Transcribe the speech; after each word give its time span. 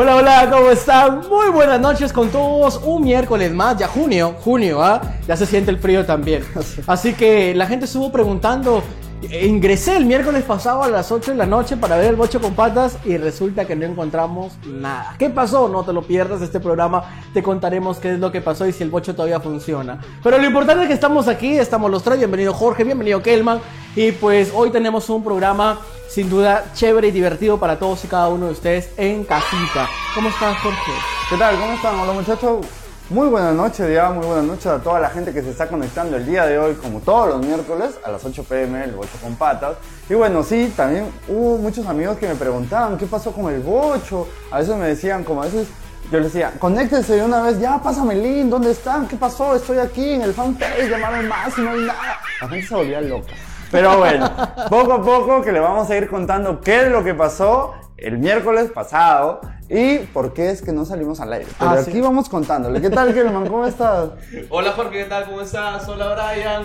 Hola, 0.00 0.14
hola, 0.14 0.48
¿cómo 0.48 0.70
están? 0.70 1.28
Muy 1.28 1.50
buenas 1.50 1.80
noches 1.80 2.12
con 2.12 2.28
todos. 2.30 2.80
Un 2.84 3.02
miércoles 3.02 3.52
más, 3.52 3.76
ya 3.76 3.88
junio, 3.88 4.36
junio, 4.38 4.80
¿ah? 4.80 5.02
Ya 5.26 5.36
se 5.36 5.44
siente 5.44 5.72
el 5.72 5.78
frío 5.78 6.06
también. 6.06 6.44
Así 6.86 7.14
que 7.14 7.52
la 7.52 7.66
gente 7.66 7.86
estuvo 7.86 8.12
preguntando. 8.12 8.84
Ingresé 9.30 9.94
el 9.96 10.06
miércoles 10.06 10.42
pasado 10.44 10.82
a 10.82 10.88
las 10.88 11.12
8 11.12 11.32
de 11.32 11.36
la 11.36 11.44
noche 11.44 11.76
para 11.76 11.98
ver 11.98 12.08
el 12.08 12.16
bocho 12.16 12.40
con 12.40 12.54
patas 12.54 12.96
y 13.04 13.18
resulta 13.18 13.66
que 13.66 13.76
no 13.76 13.84
encontramos 13.84 14.54
nada. 14.66 15.16
¿Qué 15.18 15.28
pasó? 15.28 15.68
No 15.68 15.84
te 15.84 15.92
lo 15.92 16.00
pierdas 16.00 16.40
este 16.40 16.60
programa. 16.60 17.04
Te 17.34 17.42
contaremos 17.42 17.98
qué 17.98 18.14
es 18.14 18.18
lo 18.18 18.32
que 18.32 18.40
pasó 18.40 18.66
y 18.66 18.72
si 18.72 18.82
el 18.82 18.90
bocho 18.90 19.14
todavía 19.14 19.38
funciona. 19.38 20.00
Pero 20.22 20.38
lo 20.38 20.46
importante 20.46 20.84
es 20.84 20.88
que 20.88 20.94
estamos 20.94 21.28
aquí, 21.28 21.58
estamos 21.58 21.90
los 21.90 22.02
tres. 22.02 22.16
Bienvenido 22.16 22.54
Jorge, 22.54 22.84
bienvenido 22.84 23.22
Kelman. 23.22 23.60
Y 23.94 24.12
pues 24.12 24.50
hoy 24.54 24.70
tenemos 24.70 25.10
un 25.10 25.22
programa 25.22 25.78
sin 26.08 26.30
duda 26.30 26.64
chévere 26.74 27.08
y 27.08 27.10
divertido 27.10 27.58
para 27.58 27.78
todos 27.78 28.02
y 28.06 28.08
cada 28.08 28.28
uno 28.28 28.46
de 28.46 28.52
ustedes 28.52 28.90
en 28.96 29.24
casita. 29.24 29.90
¿Cómo 30.14 30.30
estás, 30.30 30.56
Jorge? 30.58 30.92
¿Qué 31.28 31.36
tal? 31.36 31.54
¿Cómo 31.60 31.72
están? 31.74 32.00
Hola 32.00 32.12
muchachos. 32.14 32.66
Muy 33.10 33.28
buenas 33.28 33.54
noches, 33.54 33.90
ya, 33.90 34.10
muy 34.10 34.26
buenas 34.26 34.44
noches 34.44 34.66
a 34.66 34.80
toda 34.80 35.00
la 35.00 35.08
gente 35.08 35.32
que 35.32 35.40
se 35.40 35.48
está 35.48 35.66
conectando 35.66 36.18
el 36.18 36.26
día 36.26 36.44
de 36.44 36.58
hoy, 36.58 36.74
como 36.74 37.00
todos 37.00 37.28
los 37.30 37.46
miércoles, 37.46 37.98
a 38.04 38.10
las 38.10 38.22
8 38.22 38.44
pm, 38.44 38.84
el 38.84 38.90
bocho 38.90 39.16
con 39.22 39.34
patas. 39.34 39.78
Y 40.10 40.12
bueno, 40.12 40.42
sí, 40.42 40.70
también 40.76 41.06
hubo 41.26 41.56
muchos 41.56 41.86
amigos 41.86 42.18
que 42.18 42.28
me 42.28 42.34
preguntaban 42.34 42.98
qué 42.98 43.06
pasó 43.06 43.32
con 43.32 43.50
el 43.50 43.60
bocho. 43.60 44.28
A 44.50 44.58
veces 44.58 44.76
me 44.76 44.88
decían, 44.88 45.24
como 45.24 45.40
a 45.40 45.46
veces 45.46 45.68
yo 46.12 46.20
les 46.20 46.34
decía, 46.34 46.52
conéctense 46.58 47.14
de 47.14 47.24
una 47.24 47.40
vez, 47.40 47.58
ya, 47.58 47.80
pásame 47.82 48.12
el 48.12 48.22
link, 48.22 48.50
¿dónde 48.50 48.72
están? 48.72 49.08
¿Qué 49.08 49.16
pasó? 49.16 49.54
Estoy 49.54 49.78
aquí 49.78 50.10
en 50.10 50.20
el 50.20 50.34
fanpage, 50.34 50.90
llamaron 50.90 51.28
más 51.28 51.56
y 51.56 51.62
no 51.62 51.70
hay 51.70 51.80
nada. 51.80 52.18
La 52.42 52.48
gente 52.50 52.66
se 52.66 52.74
volvía 52.74 53.00
loca. 53.00 53.32
Pero 53.70 53.96
bueno, 53.96 54.30
poco 54.68 54.92
a 54.92 55.02
poco 55.02 55.40
que 55.40 55.52
le 55.52 55.60
vamos 55.60 55.88
a 55.88 55.96
ir 55.96 56.10
contando 56.10 56.60
qué 56.60 56.82
es 56.82 56.92
lo 56.92 57.02
que 57.02 57.14
pasó 57.14 57.72
el 57.96 58.18
miércoles 58.18 58.70
pasado 58.70 59.40
y 59.68 59.98
por 60.14 60.32
qué 60.32 60.50
es 60.50 60.62
que 60.62 60.72
no 60.72 60.84
salimos 60.84 61.20
al 61.20 61.32
aire. 61.32 61.46
Pero 61.58 61.70
Ah, 61.70 61.80
aquí 61.80 61.92
sí. 61.92 62.00
vamos 62.00 62.28
contándole. 62.28 62.80
¿Qué 62.80 62.90
tal, 62.90 63.12
Kelman? 63.12 63.46
¿Cómo 63.46 63.66
estás? 63.66 64.10
Hola 64.50 64.72
Jorge, 64.72 64.98
¿qué 64.98 65.04
tal? 65.04 65.24
¿Cómo 65.26 65.40
estás? 65.42 65.86
Hola 65.88 66.14
Brian. 66.14 66.62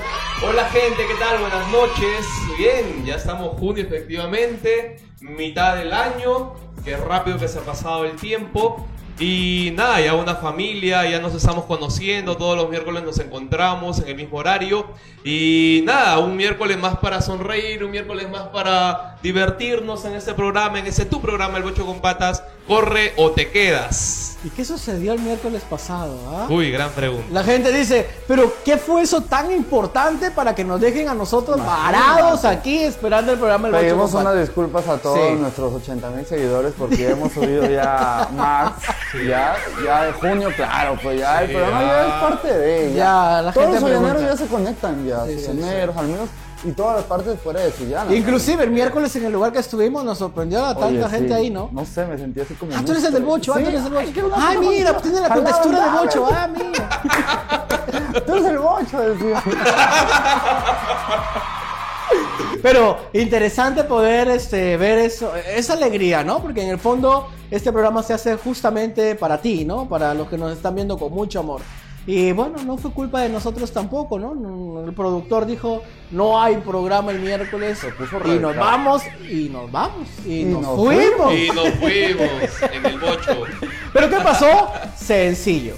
Hola 0.48 0.66
gente, 0.66 1.04
¿qué 1.08 1.16
tal? 1.20 1.40
Buenas 1.40 1.68
noches. 1.72 2.26
Bien, 2.58 3.06
ya 3.06 3.16
estamos 3.16 3.58
junio 3.60 3.84
efectivamente, 3.84 4.98
mitad 5.22 5.76
del 5.76 5.92
año. 5.94 6.54
Qué 6.84 6.98
rápido 6.98 7.38
que 7.38 7.48
se 7.48 7.60
ha 7.60 7.62
pasado 7.62 8.06
el 8.06 8.16
tiempo. 8.18 8.86
Y 9.20 9.72
nada, 9.76 10.02
ya 10.02 10.16
una 10.16 10.36
familia, 10.36 11.08
ya 11.08 11.20
nos 11.20 11.36
estamos 11.36 11.66
conociendo, 11.66 12.36
todos 12.36 12.58
los 12.58 12.70
miércoles 12.70 13.04
nos 13.04 13.20
encontramos 13.20 14.00
en 14.00 14.08
el 14.08 14.16
mismo 14.16 14.38
horario. 14.38 14.88
Y 15.24 15.84
nada, 15.86 16.18
un 16.18 16.36
miércoles 16.36 16.80
más 16.80 16.98
para 16.98 17.22
sonreír, 17.22 17.84
un 17.84 17.92
miércoles 17.92 18.30
más 18.30 18.48
para 18.48 19.18
divertirnos 19.22 20.04
en 20.06 20.16
este 20.16 20.34
programa, 20.34 20.80
en 20.80 20.88
ese 20.88 21.06
tu 21.06 21.22
programa, 21.22 21.58
El 21.58 21.64
Bocho 21.64 21.86
con 21.86 22.02
Patas. 22.02 22.44
Corre 22.68 23.14
o 23.16 23.32
te 23.32 23.52
quedas. 23.52 24.33
¿Y 24.46 24.50
qué 24.50 24.66
sucedió 24.66 25.14
el 25.14 25.20
miércoles 25.22 25.62
pasado? 25.70 26.18
ah? 26.30 26.48
Uy, 26.50 26.70
gran 26.70 26.90
pregunta. 26.92 27.26
La 27.32 27.44
gente 27.46 27.72
dice, 27.72 28.06
pero 28.28 28.52
¿qué 28.66 28.78
fue 28.78 29.02
eso 29.02 29.22
tan 29.22 29.50
importante 29.54 30.32
para 30.32 30.54
que 30.54 30.66
nos 30.66 30.82
dejen 30.82 31.08
a 31.08 31.14
nosotros 31.14 31.62
parados 31.62 32.44
aquí 32.44 32.80
esperando 32.80 33.32
el 33.32 33.38
programa 33.40 33.70
del 33.70 33.80
Pedimos 33.80 34.14
unas 34.14 34.38
disculpas 34.38 34.86
a 34.90 34.98
todos 34.98 35.18
Sí. 35.18 35.36
nuestros 35.40 35.74
80 35.74 36.10
mil 36.10 36.26
seguidores 36.26 36.74
porque 36.78 37.10
hemos 37.12 37.32
subido 37.32 37.70
ya 37.70 38.28
más. 38.36 38.74
Ya, 39.26 39.56
ya 39.86 40.04
de 40.04 40.12
junio, 40.14 40.50
claro, 40.56 40.98
pues 41.02 41.20
ya 41.20 41.44
el 41.44 41.52
programa 41.52 41.82
ya. 41.82 41.88
ya 41.88 42.06
es 42.08 42.14
parte 42.22 42.54
de 42.58 42.94
Ya, 42.94 43.42
la 43.44 43.54
Todos 43.54 43.68
gente 43.80 43.90
los 44.00 44.22
ya 44.22 44.36
se 44.38 44.48
conectan 44.48 45.06
ya, 45.06 45.26
Sí, 45.26 45.40
sí, 45.40 45.48
llaneros, 45.48 45.96
al 45.96 46.08
menos, 46.08 46.28
y 46.64 46.72
todas 46.72 46.98
las 46.98 47.06
partes 47.06 47.40
fuera 47.40 47.62
de 47.62 47.72
Sillana. 47.72 48.14
Inclusive 48.16 48.64
el 48.64 48.72
miércoles 48.72 49.16
en 49.16 49.26
el 49.26 49.34
lugar 49.34 49.52
que 49.52 49.60
estuvimos 49.60 50.04
nos 50.04 50.18
sorprendió 50.18 50.64
a 50.66 50.74
tanta 50.74 51.06
Oye, 51.06 51.10
gente 51.10 51.28
sí. 51.30 51.34
ahí, 51.34 51.50
¿no? 51.50 51.70
No 51.72 51.86
sé, 51.86 52.06
me 52.06 52.18
sentí 52.18 52.40
así 52.42 52.54
como. 52.56 52.72
Ah, 52.76 52.82
tú 52.86 52.92
eres 52.92 53.04
el 53.04 53.14
del 53.14 53.24
bocho, 53.24 53.54
ah, 53.54 53.60
tú 53.60 53.68
eres 53.68 53.86
el 53.86 53.92
bocho. 53.92 54.32
Ay, 54.36 54.58
puta 54.58 54.70
mira, 54.70 54.98
tiene 54.98 55.22
la 55.22 55.30
contextura 55.30 55.80
de 55.80 55.86
dale. 55.86 56.00
bocho, 56.00 56.28
ah, 56.32 56.48
mira. 56.48 57.68
Tú 58.26 58.32
eres 58.34 58.46
el 58.46 58.58
bocho, 58.60 59.00
decía. 59.00 59.44
Pero 62.62 62.98
interesante 63.14 63.84
poder 63.84 64.30
este, 64.30 64.78
ver 64.78 65.00
eso, 65.00 65.34
esa 65.36 65.74
alegría, 65.74 66.24
¿no? 66.24 66.42
Porque 66.42 66.64
en 66.64 66.70
el 66.70 66.80
fondo 66.80 67.28
este 67.52 67.72
programa 67.72 68.02
se 68.04 68.14
hace 68.14 68.38
justamente 68.38 69.16
para 69.16 69.42
ti, 69.42 69.66
¿no? 69.66 69.90
Para 69.90 70.14
los 70.14 70.30
que 70.30 70.38
nos 70.38 70.54
están 70.54 70.76
viendo 70.76 70.98
con 70.98 71.12
mucho 71.12 71.40
amor. 71.42 71.62
Y 72.06 72.34
bueno, 72.34 72.58
no 72.66 72.78
fue 72.78 72.92
culpa 72.92 73.22
de 73.22 73.30
nosotros 73.30 73.72
tampoco, 73.72 74.20
¿no? 74.20 74.84
El 74.86 74.94
productor 74.94 75.46
dijo, 75.46 75.84
no 76.12 76.42
hay 76.42 76.58
programa 76.58 77.12
el 77.12 77.20
miércoles 77.20 77.80
puso 77.98 78.20
y 78.26 78.40
nos 78.40 78.56
vamos 78.58 79.04
y 79.30 79.48
nos 79.50 79.72
vamos 79.72 80.08
y, 80.26 80.42
Y 80.42 80.46
nos, 80.46 80.64
nos 80.64 80.76
fuimos. 80.76 81.34
Y 81.34 81.48
nos 81.48 81.70
fuimos 81.76 82.62
en 82.74 82.86
el 82.86 83.00
bocho. 83.00 83.44
Pero 83.94 84.10
¿qué 84.10 84.18
pasó? 84.18 84.70
Sencillo. 84.98 85.76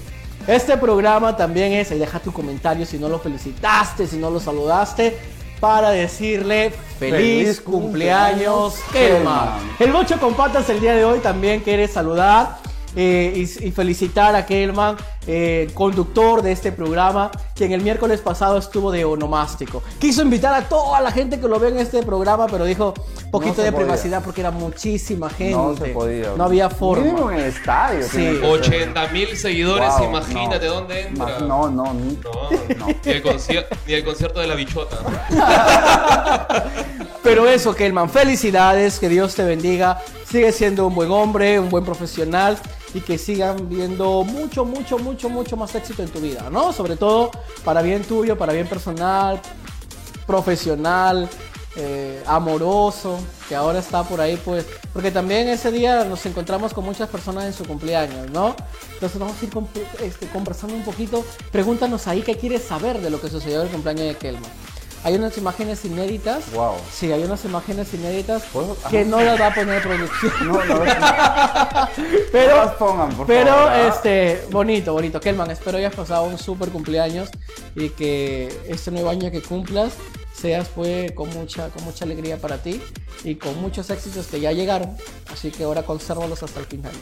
Este 0.48 0.76
programa 0.76 1.36
también 1.36 1.72
es, 1.72 1.92
y 1.92 1.98
deja 1.98 2.18
tu 2.18 2.32
comentario 2.32 2.86
si 2.86 2.98
no 2.98 3.08
lo 3.08 3.18
felicitaste, 3.20 4.06
si 4.06 4.16
no 4.16 4.30
lo 4.30 4.40
saludaste, 4.40 5.16
para 5.60 5.90
decirle 5.90 6.72
feliz, 6.98 7.18
Feliz 7.18 7.60
cumpleaños. 7.60 8.80
Kelman. 8.92 9.58
El 9.78 9.92
Bocho 9.92 10.18
con 10.18 10.34
Patas 10.34 10.68
el 10.70 10.80
día 10.80 10.94
de 10.94 11.04
hoy 11.04 11.20
también 11.20 11.60
quiere 11.60 11.88
saludar 11.88 12.58
eh, 12.96 13.32
y, 13.36 13.68
y 13.68 13.70
felicitar 13.70 14.34
a 14.34 14.44
Kelman, 14.46 14.96
eh, 15.28 15.70
conductor 15.74 16.40
de 16.42 16.52
este 16.52 16.72
programa, 16.72 17.30
quien 17.54 17.72
el 17.72 17.82
miércoles 17.82 18.20
pasado 18.20 18.56
estuvo 18.58 18.90
de 18.90 19.04
onomástico. 19.04 19.82
Quiso 19.98 20.22
invitar 20.22 20.54
a 20.54 20.68
toda 20.68 21.00
la 21.00 21.10
gente 21.12 21.38
que 21.38 21.46
lo 21.46 21.60
ve 21.60 21.68
en 21.68 21.78
este 21.78 22.02
programa, 22.02 22.46
pero 22.46 22.64
dijo 22.64 22.94
poquito 23.30 23.56
se 23.56 23.62
de 23.62 23.72
podía. 23.72 23.84
privacidad 23.86 24.22
porque 24.24 24.40
era 24.40 24.50
muchísima 24.50 25.28
gente. 25.30 25.54
No 25.54 25.76
se 25.76 25.86
podía. 25.88 26.32
No 26.36 26.44
había 26.44 26.70
forma. 26.70 27.04
Mínimo 27.04 27.30
en 27.30 27.38
el 27.40 27.44
estadio. 27.46 28.02
Sí. 28.04 28.10
tiene 28.16 28.32
que 28.32 28.40
ser. 28.40 28.72
80 28.74 29.08
mil 29.08 29.36
seguidores, 29.36 29.88
Wow, 29.98 30.08
imagínate 30.08 30.66
no. 30.66 30.74
dónde 30.74 31.00
entra. 31.08 31.26
Ma- 31.26 31.38
No, 31.46 31.68
no, 31.68 31.92
ni- 31.94 32.18
No, 32.22 32.76
no. 32.78 32.86
Ni, 33.04 33.12
el 33.12 33.22
ni 33.86 33.92
el 33.94 34.04
concierto 34.04 34.40
de 34.40 34.46
la 34.46 34.54
bichota. 34.54 34.96
Pero 37.22 37.48
eso, 37.48 37.74
Kelman, 37.74 38.08
felicidades, 38.08 38.98
que 39.00 39.08
Dios 39.08 39.34
te 39.34 39.42
bendiga. 39.44 40.00
Sigue 40.36 40.52
siendo 40.52 40.86
un 40.86 40.94
buen 40.94 41.10
hombre, 41.10 41.58
un 41.58 41.70
buen 41.70 41.82
profesional 41.82 42.58
y 42.92 43.00
que 43.00 43.16
sigan 43.16 43.70
viendo 43.70 44.22
mucho, 44.22 44.66
mucho, 44.66 44.98
mucho, 44.98 45.30
mucho 45.30 45.56
más 45.56 45.74
éxito 45.74 46.02
en 46.02 46.10
tu 46.10 46.20
vida, 46.20 46.50
¿no? 46.52 46.74
Sobre 46.74 46.96
todo 46.96 47.30
para 47.64 47.80
bien 47.80 48.02
tuyo, 48.02 48.36
para 48.36 48.52
bien 48.52 48.68
personal, 48.68 49.40
profesional, 50.26 51.26
eh, 51.76 52.22
amoroso, 52.26 53.18
que 53.48 53.56
ahora 53.56 53.78
está 53.78 54.02
por 54.02 54.20
ahí, 54.20 54.38
pues, 54.44 54.66
porque 54.92 55.10
también 55.10 55.48
ese 55.48 55.72
día 55.72 56.04
nos 56.04 56.26
encontramos 56.26 56.74
con 56.74 56.84
muchas 56.84 57.08
personas 57.08 57.46
en 57.46 57.54
su 57.54 57.64
cumpleaños, 57.64 58.30
¿no? 58.30 58.54
Entonces 58.92 59.18
vamos 59.18 59.36
a 59.40 59.44
ir 59.46 59.50
este, 60.02 60.26
conversando 60.26 60.76
un 60.76 60.84
poquito. 60.84 61.24
Pregúntanos 61.50 62.06
ahí 62.08 62.20
qué 62.20 62.36
quieres 62.36 62.62
saber 62.62 63.00
de 63.00 63.08
lo 63.08 63.22
que 63.22 63.30
sucedió 63.30 63.60
en 63.62 63.68
el 63.68 63.72
cumpleaños 63.72 64.04
de 64.04 64.16
Kelman. 64.16 64.52
Hay 65.06 65.14
unas 65.14 65.38
imágenes 65.38 65.84
inéditas. 65.84 66.50
Wow. 66.50 66.74
Sí, 66.90 67.12
hay 67.12 67.22
unas 67.22 67.44
imágenes 67.44 67.94
inéditas 67.94 68.42
que 68.90 69.04
no 69.04 69.20
las 69.20 69.40
va 69.40 69.46
a 69.46 69.54
poner 69.54 69.80
producción. 69.80 70.32
No, 70.44 70.64
no, 70.64 70.84
no. 70.84 70.84
Pero, 72.32 72.56
No 72.56 72.64
las 72.64 72.74
pongan, 72.74 73.10
por 73.14 73.24
pero 73.24 73.52
favor, 73.52 73.72
este, 73.72 74.44
bonito, 74.50 74.92
bonito. 74.94 75.20
Kelman, 75.20 75.52
espero 75.52 75.78
hayas 75.78 75.94
pasado 75.94 76.24
un 76.24 76.36
súper 76.38 76.70
cumpleaños 76.70 77.28
y 77.76 77.90
que 77.90 78.48
este 78.66 78.90
nuevo 78.90 79.08
año 79.08 79.30
que 79.30 79.40
cumplas 79.42 79.92
seas 80.36 80.68
pues 80.74 81.12
con 81.12 81.30
mucha, 81.30 81.70
con 81.70 81.84
mucha 81.84 82.04
alegría 82.04 82.36
para 82.38 82.58
ti 82.58 82.80
y 83.24 83.36
con 83.36 83.60
muchos 83.60 83.88
éxitos 83.90 84.26
que 84.26 84.40
ya 84.40 84.52
llegaron. 84.52 84.96
Así 85.32 85.50
que 85.50 85.64
ahora 85.64 85.82
consérvalos 85.82 86.42
hasta 86.42 86.60
el 86.60 86.66
final. 86.66 86.92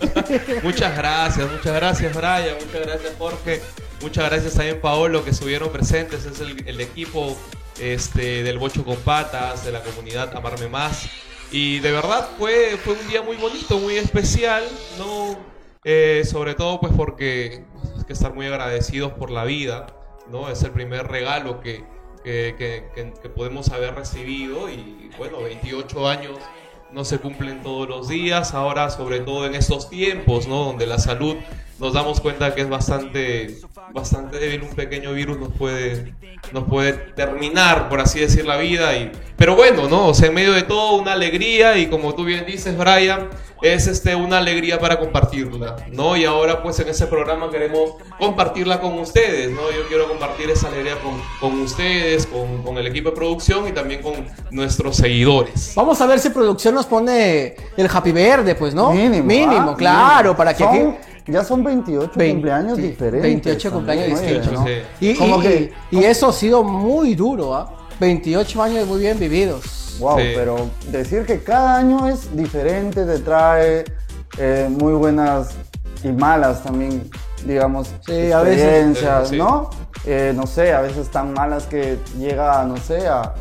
Muchas 0.62 0.96
gracias, 0.96 1.50
muchas 1.50 1.74
gracias 1.74 2.14
Brian, 2.14 2.56
muchas 2.64 2.86
gracias 2.86 3.12
Jorge, 3.18 3.62
muchas 4.00 4.30
gracias 4.30 4.54
también 4.54 4.80
Paolo 4.80 5.24
que 5.24 5.30
estuvieron 5.30 5.70
presentes, 5.70 6.24
es 6.24 6.40
el, 6.40 6.66
el 6.66 6.80
equipo 6.80 7.36
este, 7.78 8.42
del 8.42 8.58
Bocho 8.58 8.84
con 8.84 8.96
Patas, 8.96 9.64
de 9.64 9.72
la 9.72 9.82
comunidad 9.82 10.34
Amarme 10.36 10.68
Más. 10.68 11.08
Y 11.50 11.78
de 11.80 11.92
verdad 11.92 12.28
fue, 12.38 12.76
fue 12.82 12.94
un 12.94 13.08
día 13.08 13.22
muy 13.22 13.36
bonito, 13.36 13.78
muy 13.78 13.96
especial, 13.96 14.64
¿no? 14.98 15.36
Eh, 15.84 16.24
sobre 16.24 16.54
todo 16.54 16.80
pues 16.80 16.92
porque 16.96 17.64
hay 17.98 18.04
que 18.04 18.12
estar 18.12 18.34
muy 18.34 18.46
agradecidos 18.46 19.12
por 19.12 19.30
la 19.30 19.44
vida, 19.44 19.86
¿no? 20.30 20.48
Es 20.48 20.62
el 20.62 20.70
primer 20.70 21.06
regalo 21.08 21.60
que, 21.60 21.84
que, 22.24 22.54
que- 22.94 23.12
que- 23.22 23.28
podemos 23.28 23.68
haber 23.70 23.94
recibido 23.94 24.68
y 24.70 25.10
bueno, 25.18 25.42
28 25.42 26.08
años 26.08 26.38
no 26.90 27.04
se 27.04 27.18
cumplen 27.18 27.62
todos 27.62 27.88
los 27.88 28.08
días, 28.08 28.54
ahora 28.54 28.88
sobre 28.90 29.20
todo 29.20 29.46
en 29.46 29.54
estos 29.54 29.90
tiempos, 29.90 30.46
¿no? 30.48 30.64
Donde 30.64 30.86
la 30.86 30.98
salud 30.98 31.36
nos 31.78 31.92
damos 31.92 32.20
cuenta 32.20 32.54
que 32.54 32.60
es 32.62 32.68
bastante, 32.68 33.56
bastante 33.92 34.38
débil. 34.38 34.62
Un 34.62 34.74
pequeño 34.74 35.12
virus 35.12 35.38
nos 35.38 35.52
puede, 35.52 36.14
nos 36.52 36.64
puede 36.64 36.92
terminar, 36.92 37.88
por 37.88 38.00
así 38.00 38.20
decir, 38.20 38.46
la 38.46 38.56
vida. 38.56 38.96
Y, 38.96 39.10
pero 39.36 39.56
bueno, 39.56 39.88
¿no? 39.88 40.08
O 40.08 40.14
sea, 40.14 40.28
en 40.28 40.34
medio 40.34 40.52
de 40.52 40.62
todo, 40.62 40.96
una 40.96 41.12
alegría. 41.12 41.76
Y 41.78 41.86
como 41.88 42.14
tú 42.14 42.24
bien 42.24 42.44
dices, 42.46 42.76
Brian, 42.78 43.28
es 43.62 43.86
este, 43.86 44.14
una 44.14 44.38
alegría 44.38 44.78
para 44.78 44.98
compartirla, 44.98 45.76
¿no? 45.90 46.16
Y 46.16 46.24
ahora, 46.24 46.62
pues, 46.62 46.78
en 46.80 46.88
ese 46.88 47.06
programa 47.06 47.50
queremos 47.50 47.94
compartirla 48.18 48.80
con 48.80 48.98
ustedes, 48.98 49.50
¿no? 49.50 49.62
Yo 49.70 49.88
quiero 49.88 50.06
compartir 50.08 50.50
esa 50.50 50.68
alegría 50.68 50.94
con, 51.00 51.20
con 51.40 51.60
ustedes, 51.60 52.26
con, 52.26 52.62
con 52.62 52.78
el 52.78 52.86
equipo 52.86 53.10
de 53.10 53.16
producción 53.16 53.66
y 53.66 53.72
también 53.72 54.02
con 54.02 54.26
nuestros 54.50 54.96
seguidores. 54.96 55.72
Vamos 55.74 56.00
a 56.00 56.06
ver 56.06 56.18
si 56.20 56.30
producción 56.30 56.74
nos 56.74 56.86
pone 56.86 57.56
el 57.76 57.88
happy 57.92 58.12
verde, 58.12 58.54
pues, 58.54 58.74
¿no? 58.74 58.92
Mínimo. 58.92 59.24
Mínimo, 59.24 59.70
ah, 59.70 59.76
claro, 59.76 60.34
mínimo. 60.34 60.36
para 60.36 60.52
que 60.54 60.62
Son- 60.62 60.76
aquí... 60.76 60.98
Ya 61.26 61.42
son 61.44 61.64
28 61.64 62.12
Vein- 62.16 62.34
cumpleaños 62.36 62.76
sí, 62.76 62.82
diferentes. 62.82 63.22
28 63.22 63.72
cumpleaños 63.72 64.20
distintos, 64.20 64.52
¿no? 64.52 64.64
sí. 64.66 64.72
Y, 65.00 65.14
Como 65.14 65.38
y- 65.38 65.42
que- 65.42 65.72
y 65.90 66.04
eso 66.04 66.28
ha 66.28 66.32
sido 66.32 66.62
muy 66.62 67.14
duro, 67.14 67.54
¿ah? 67.54 67.70
28 68.00 68.62
años 68.62 68.86
muy 68.86 69.00
bien 69.00 69.18
vividos. 69.18 69.96
Wow, 70.00 70.18
Sí. 70.18 70.24
pero 70.34 70.56
decir 70.90 71.24
que 71.24 71.42
cada 71.42 71.76
año 71.76 72.08
es 72.08 72.34
diferente 72.36 73.04
te 73.04 73.18
trae 73.20 73.84
eh, 74.36 74.68
muy 74.68 74.94
buenas 74.94 75.50
y 76.02 76.08
malas 76.08 76.62
también, 76.64 77.08
digamos, 77.46 77.88
Sí, 78.04 78.32
a 78.32 78.40
veces. 78.42 78.60
experiencias, 78.62 79.28
Sí. 79.28 79.36
¿no? 79.38 79.70
Eh, 80.04 80.32
no 80.34 80.46
sé, 80.48 80.72
a 80.72 80.80
veces 80.80 81.08
tan 81.08 81.32
malas 81.32 81.64
que 81.66 81.98
llega, 82.18 82.64
no 82.64 82.76
sé, 82.76 83.06
a, 83.06 83.32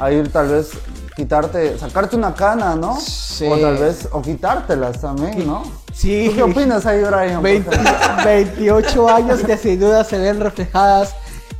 a 0.00 0.10
ir 0.10 0.30
tal 0.32 0.48
vez 0.48 0.72
quitarte, 1.14 1.78
sacarte 1.78 2.16
una 2.16 2.34
cana, 2.34 2.74
¿no? 2.74 2.98
Sí. 3.00 3.46
O 3.48 3.56
tal 3.56 3.76
vez, 3.78 4.08
o 4.10 4.20
quitártelas 4.20 5.00
también, 5.00 5.46
¿no? 5.46 5.62
Sí. 5.92 6.26
¿Tú 6.30 6.36
qué 6.36 6.42
opinas 6.42 6.86
ahí, 6.86 7.00
Brian? 7.00 7.34
por 7.34 7.42
20 7.42 7.70
ejemplo? 7.70 8.24
28 8.24 9.08
años 9.08 9.40
que 9.42 9.56
sin 9.56 9.78
duda 9.80 10.04
se 10.04 10.18
ven 10.18 10.40
reflejadas. 10.40 11.14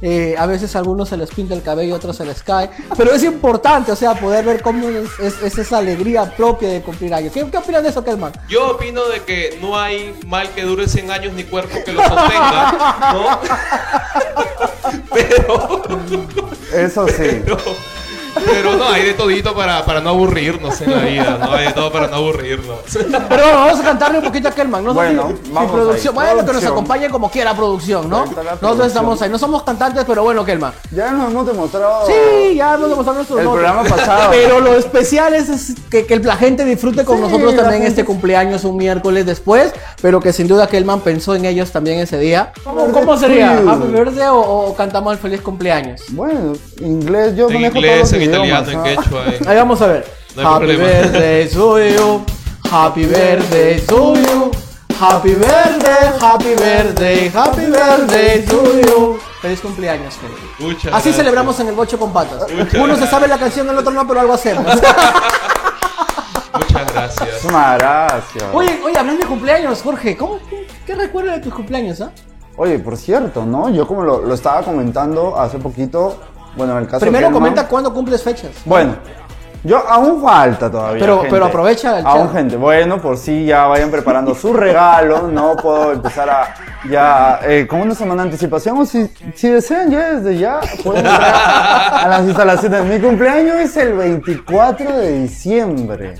eh, 0.04 0.34
a 0.36 0.46
veces 0.46 0.74
a 0.74 0.80
algunos 0.80 1.08
se 1.10 1.16
les 1.16 1.30
pinta 1.30 1.54
el 1.54 1.62
cabello, 1.62 1.94
a 1.94 1.98
otros 1.98 2.16
se 2.16 2.24
les 2.24 2.42
cae. 2.42 2.68
Pero 2.96 3.12
es 3.12 3.22
importante, 3.22 3.92
o 3.92 3.94
sea, 3.96 4.14
poder 4.14 4.44
ver 4.44 4.60
cómo 4.60 4.88
es, 4.88 5.06
es- 5.20 5.40
es 5.42 5.58
esa 5.58 5.78
alegría 5.78 6.24
propia 6.36 6.70
de 6.70 6.82
cumplir 6.82 7.14
años. 7.14 7.32
¿Qué, 7.32 7.48
qué 7.48 7.56
opinas 7.56 7.84
de 7.84 7.90
eso, 7.90 8.02
Kelman? 8.02 8.32
Yo 8.48 8.72
opino 8.72 9.04
de 9.06 9.20
que 9.22 9.58
no 9.62 9.78
hay 9.78 10.18
mal 10.26 10.48
que 10.50 10.62
dure 10.62 10.88
100 10.88 11.08
años 11.12 11.34
ni 11.34 11.44
cuerpo 11.44 11.78
que 11.84 11.92
lo 11.92 12.02
sostenga, 12.02 13.12
¿no? 13.12 13.38
Pero, 15.14 15.82
Eso 16.74 17.06
sí. 17.08 17.14
pero, 17.44 17.56
pero 18.46 18.76
no, 18.76 18.88
hay 18.88 19.02
de 19.04 19.14
todito 19.14 19.54
para, 19.54 19.84
para 19.84 20.00
no 20.00 20.10
aburrirnos 20.10 20.80
en 20.80 20.90
la 20.90 20.98
vida, 21.00 21.38
¿no? 21.40 21.52
Hay 21.52 21.66
de 21.66 21.72
todo 21.72 21.92
para 21.92 22.06
no 22.08 22.16
aburrirnos. 22.16 22.78
Pero 22.92 23.12
bueno, 23.28 23.58
vamos 23.58 23.80
a 23.80 23.82
cantarle 23.82 24.18
un 24.18 24.24
poquito 24.24 24.48
a 24.48 24.52
Kelman. 24.52 24.84
No 24.84 24.94
Bueno, 24.94 25.32
vamos 25.52 25.72
producción, 25.72 26.18
ahí. 26.18 26.34
bueno, 26.34 26.46
que 26.46 26.52
nos 26.54 26.64
acompañe 26.64 27.08
como 27.10 27.30
quiera 27.30 27.54
producción, 27.54 28.08
¿no? 28.08 28.20
Nosotros 28.26 28.58
producción. 28.58 28.86
estamos 28.88 29.22
ahí. 29.22 29.30
No 29.30 29.38
somos 29.38 29.62
cantantes, 29.62 30.04
pero 30.06 30.22
bueno, 30.22 30.44
Kelman. 30.44 30.72
Ya 30.90 31.10
nos 31.12 31.30
hemos 31.30 31.46
demostrado. 31.46 32.06
Sí, 32.06 32.54
ya 32.56 32.74
hemos 32.74 32.88
demostrado 32.90 33.16
nuestros 33.18 33.40
El 33.40 33.46
programa 33.48 33.82
pasado. 33.84 34.30
Pero 34.30 34.60
lo 34.60 34.76
especial 34.76 35.34
es, 35.34 35.48
es 35.48 35.74
que, 35.90 36.06
que 36.06 36.18
la 36.18 36.36
gente 36.36 36.64
disfrute 36.64 37.04
con 37.04 37.16
Sí, 37.16 37.22
nosotros 37.22 37.54
también 37.54 37.82
gente- 37.82 37.88
este 37.88 38.04
cumpleaños 38.04 38.64
un 38.64 38.76
miércoles 38.76 39.26
después, 39.26 39.72
pero 40.00 40.20
que 40.20 40.32
sin 40.32 40.48
duda 40.48 40.66
Kelman 40.66 41.00
pensó 41.00 41.34
en 41.34 41.44
ellos 41.44 41.70
también 41.70 41.98
ese 41.98 42.18
día. 42.18 42.52
¿Cómo, 42.64 42.90
cómo 42.92 43.16
sería? 43.16 43.58
¿Happy 43.58 43.88
birthday 43.92 44.28
o, 44.28 44.38
o 44.40 44.74
cantamos 44.74 45.12
el 45.12 45.18
feliz 45.18 45.40
cumpleaños? 45.40 46.02
Bueno, 46.10 46.52
inglés, 46.80 47.36
yo 47.36 47.48
En 47.48 47.54
manejo 47.54 47.76
inglés, 47.76 47.96
todos 48.00 48.12
en 48.24 48.30
los 48.32 48.38
italiano, 48.46 48.66
idiomas, 48.66 48.68
en 48.68 48.96
¿no? 48.96 49.02
quechua, 49.02 49.24
en... 49.34 49.48
Ahí 49.48 49.56
vamos 49.56 49.82
a 49.82 49.86
ver. 49.86 50.06
No 50.36 50.42
happy 50.54 50.66
problema. 50.66 50.84
birthday 50.84 51.48
to 51.48 51.78
you. 51.80 52.24
Happy 52.70 53.04
birthday 53.06 53.80
to 53.86 54.14
you. 54.16 54.50
Happy 55.00 55.34
birthday, 55.34 56.12
happy 56.20 56.54
birthday, 56.54 57.28
happy 57.34 57.66
birthday 57.66 58.44
to 58.46 58.80
you. 58.80 59.18
Feliz 59.40 59.60
cumpleaños. 59.60 60.14
Muchas 60.60 60.84
Así 60.84 60.90
gracias. 60.90 61.16
celebramos 61.16 61.58
en 61.58 61.68
el 61.68 61.74
bocho 61.74 61.98
con 61.98 62.12
patas. 62.12 62.42
Muchas 62.52 62.74
Uno 62.74 62.84
se 62.84 62.88
gracias. 62.90 63.10
sabe 63.10 63.26
la 63.28 63.38
canción, 63.38 63.68
el 63.68 63.76
otro 63.78 63.90
no, 63.90 64.06
pero 64.06 64.20
algo 64.20 64.32
hacemos. 64.34 64.64
Muchas 66.54 66.92
gracias. 66.92 67.44
Una 67.44 67.74
gracia. 67.76 68.50
Oye, 68.52 68.80
oye, 68.84 68.96
hablando 68.98 69.22
de 69.22 69.28
cumpleaños, 69.28 69.82
Jorge, 69.82 70.16
¿cómo, 70.16 70.38
qué, 70.48 70.66
qué 70.86 70.94
recuerdas 70.94 71.36
de 71.36 71.42
tus 71.42 71.54
cumpleaños, 71.54 72.00
ah? 72.00 72.12
Oye, 72.56 72.78
por 72.78 72.96
cierto, 72.96 73.44
¿no? 73.46 73.70
Yo 73.70 73.86
como 73.86 74.02
lo, 74.02 74.20
lo 74.20 74.34
estaba 74.34 74.62
comentando 74.62 75.38
hace 75.40 75.58
poquito, 75.58 76.18
bueno, 76.56 76.72
en 76.72 76.78
el 76.80 76.86
caso 76.86 77.00
Primero 77.00 77.28
de 77.28 77.32
comenta 77.32 77.66
cuándo 77.68 77.92
cumples 77.92 78.22
fechas. 78.22 78.50
Bueno, 78.64 78.94
yo 79.64 79.78
aún 79.88 80.20
falta 80.20 80.70
todavía. 80.70 81.00
Pero- 81.00 81.16
gente. 81.18 81.30
pero 81.30 81.44
aprovecha 81.46 81.98
el 82.00 82.06
Aún 82.06 82.26
chat. 82.26 82.36
gente. 82.36 82.56
Bueno, 82.56 83.00
por 83.00 83.16
si 83.16 83.46
ya 83.46 83.66
vayan 83.68 83.90
preparando 83.90 84.34
sus 84.34 84.56
regalos, 84.56 85.24
no 85.32 85.56
puedo 85.56 85.92
empezar 85.92 86.28
a 86.28 86.54
ya 86.90 87.38
eh, 87.44 87.64
con 87.68 87.80
una 87.80 87.94
semana 87.94 88.22
de 88.24 88.30
anticipación 88.30 88.76
o 88.78 88.84
si, 88.84 89.08
si 89.36 89.48
desean 89.50 89.88
ya 89.90 90.14
desde 90.14 90.36
ya 90.36 90.58
pueden 90.82 91.06
entrar 91.06 91.34
a 91.34 92.06
las 92.08 92.22
instalaciones. 92.22 92.84
Mi 92.86 92.98
cumpleaños 92.98 93.54
es 93.56 93.76
el 93.76 93.92
24 93.92 94.98
de 94.98 95.18
diciembre. 95.20 96.14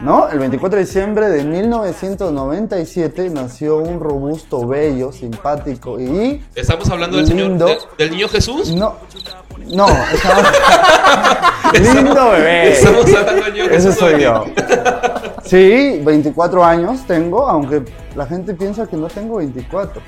¿No? 0.00 0.28
El 0.28 0.38
24 0.38 0.78
de 0.78 0.84
diciembre 0.84 1.28
de 1.28 1.42
1997 1.44 3.30
nació 3.30 3.78
un 3.78 3.98
robusto, 3.98 4.64
bello, 4.66 5.10
simpático 5.10 5.98
y 5.98 6.40
Estamos 6.54 6.88
hablando 6.88 7.16
del 7.16 7.26
señor, 7.26 7.48
Lindo. 7.48 7.66
del, 7.66 7.78
del 7.98 8.10
niño 8.12 8.28
Jesús. 8.28 8.70
no, 8.74 8.94
no, 9.74 9.88
estamos... 10.12 10.44
lindo 11.94 12.30
bebé. 12.30 12.72
Estamos 12.72 13.06
hablando 13.12 13.42
del 13.44 13.52
niño 13.54 13.68
Jesús. 13.68 13.94
soy 13.96 14.22
yo. 14.22 14.44
Sí, 15.44 16.00
24 16.04 16.64
años 16.64 17.00
tengo, 17.06 17.48
aunque 17.48 17.82
la 18.14 18.26
gente 18.26 18.54
piensa 18.54 18.86
que 18.86 18.96
no 18.96 19.08
tengo 19.08 19.36
24. 19.38 20.00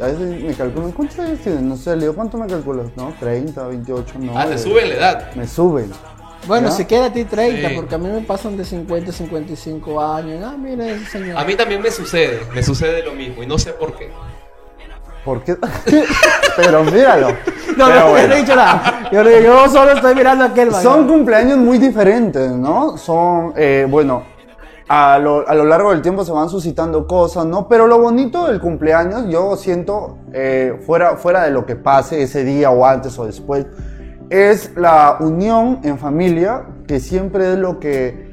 A 0.00 0.06
veces 0.06 0.42
me 0.42 0.54
calculan, 0.54 0.90
¿cuántos 0.92 1.18
años 1.18 1.38
tienes? 1.40 1.60
No 1.62 1.76
sé, 1.76 1.94
le 1.96 2.02
digo, 2.02 2.14
¿cuánto 2.14 2.36
me 2.38 2.46
calculas? 2.46 2.86
No, 2.96 3.12
30, 3.20 3.66
28, 3.68 4.14
no. 4.20 4.38
Ah, 4.38 4.46
te 4.46 4.58
suben 4.58 4.88
la 4.88 4.94
edad. 4.94 5.34
Me 5.34 5.46
suben. 5.46 5.90
Bueno, 6.46 6.68
¿Ya? 6.68 6.74
si 6.74 6.84
queda 6.84 7.06
a 7.06 7.12
ti 7.12 7.24
30, 7.24 7.68
Sí. 7.70 7.74
porque 7.74 7.94
a 7.94 7.98
mí 7.98 8.08
me 8.08 8.20
pasan 8.20 8.56
de 8.56 8.64
50 8.64 9.10
a 9.10 9.12
55 9.14 10.00
años. 10.04 10.42
Ah, 10.44 10.56
mira 10.58 10.86
ese 10.88 11.06
señor. 11.06 11.38
A 11.38 11.44
mí 11.44 11.54
también 11.54 11.80
me 11.80 11.90
sucede, 11.90 12.40
me 12.54 12.62
sucede 12.62 13.02
lo 13.02 13.12
mismo 13.12 13.42
y 13.42 13.46
no 13.46 13.58
sé 13.58 13.72
por 13.72 13.94
qué. 13.96 14.10
¿Por 15.24 15.42
qué? 15.42 15.56
Pero 16.56 16.84
míralo. 16.84 17.28
no, 17.30 17.34
Pero 17.76 17.88
no, 17.88 17.94
yo 17.94 18.10
bueno. 18.10 18.28
no 18.28 18.34
he 18.34 18.40
dicho 18.40 18.56
nada. 18.56 19.08
Yo, 19.10 19.22
yo- 19.22 19.40
yo 19.40 19.68
solo 19.70 19.92
estoy 19.92 20.14
mirando 20.14 20.44
aquel 20.44 20.70
man. 20.70 20.82
Son 20.82 21.08
cumpleaños 21.08 21.56
muy 21.58 21.78
diferentes, 21.78 22.50
¿no? 22.50 22.96
Son, 22.98 23.52
eh, 23.56 23.86
bueno, 23.88 24.24
a 24.86 25.18
lo, 25.18 25.48
a 25.48 25.54
lo 25.54 25.64
largo 25.64 25.90
del 25.92 26.02
tiempo 26.02 26.24
se 26.26 26.32
van 26.32 26.50
suscitando 26.50 27.06
cosas, 27.06 27.46
¿no? 27.46 27.68
Pero 27.68 27.86
lo 27.86 27.98
bonito 27.98 28.46
del 28.48 28.60
cumpleaños, 28.60 29.26
yo 29.30 29.56
siento, 29.56 30.18
eh, 30.34 30.78
fuera, 30.84 31.16
fuera 31.16 31.44
de 31.44 31.50
lo 31.52 31.64
que 31.64 31.74
pase 31.76 32.22
ese 32.22 32.44
día 32.44 32.70
o 32.70 32.84
antes 32.84 33.18
o 33.18 33.24
después, 33.24 33.64
es 34.30 34.72
la 34.76 35.16
unión 35.20 35.80
en 35.82 35.98
familia, 35.98 36.66
que 36.86 37.00
siempre 37.00 37.52
es 37.52 37.58
lo 37.58 37.78
que 37.80 38.32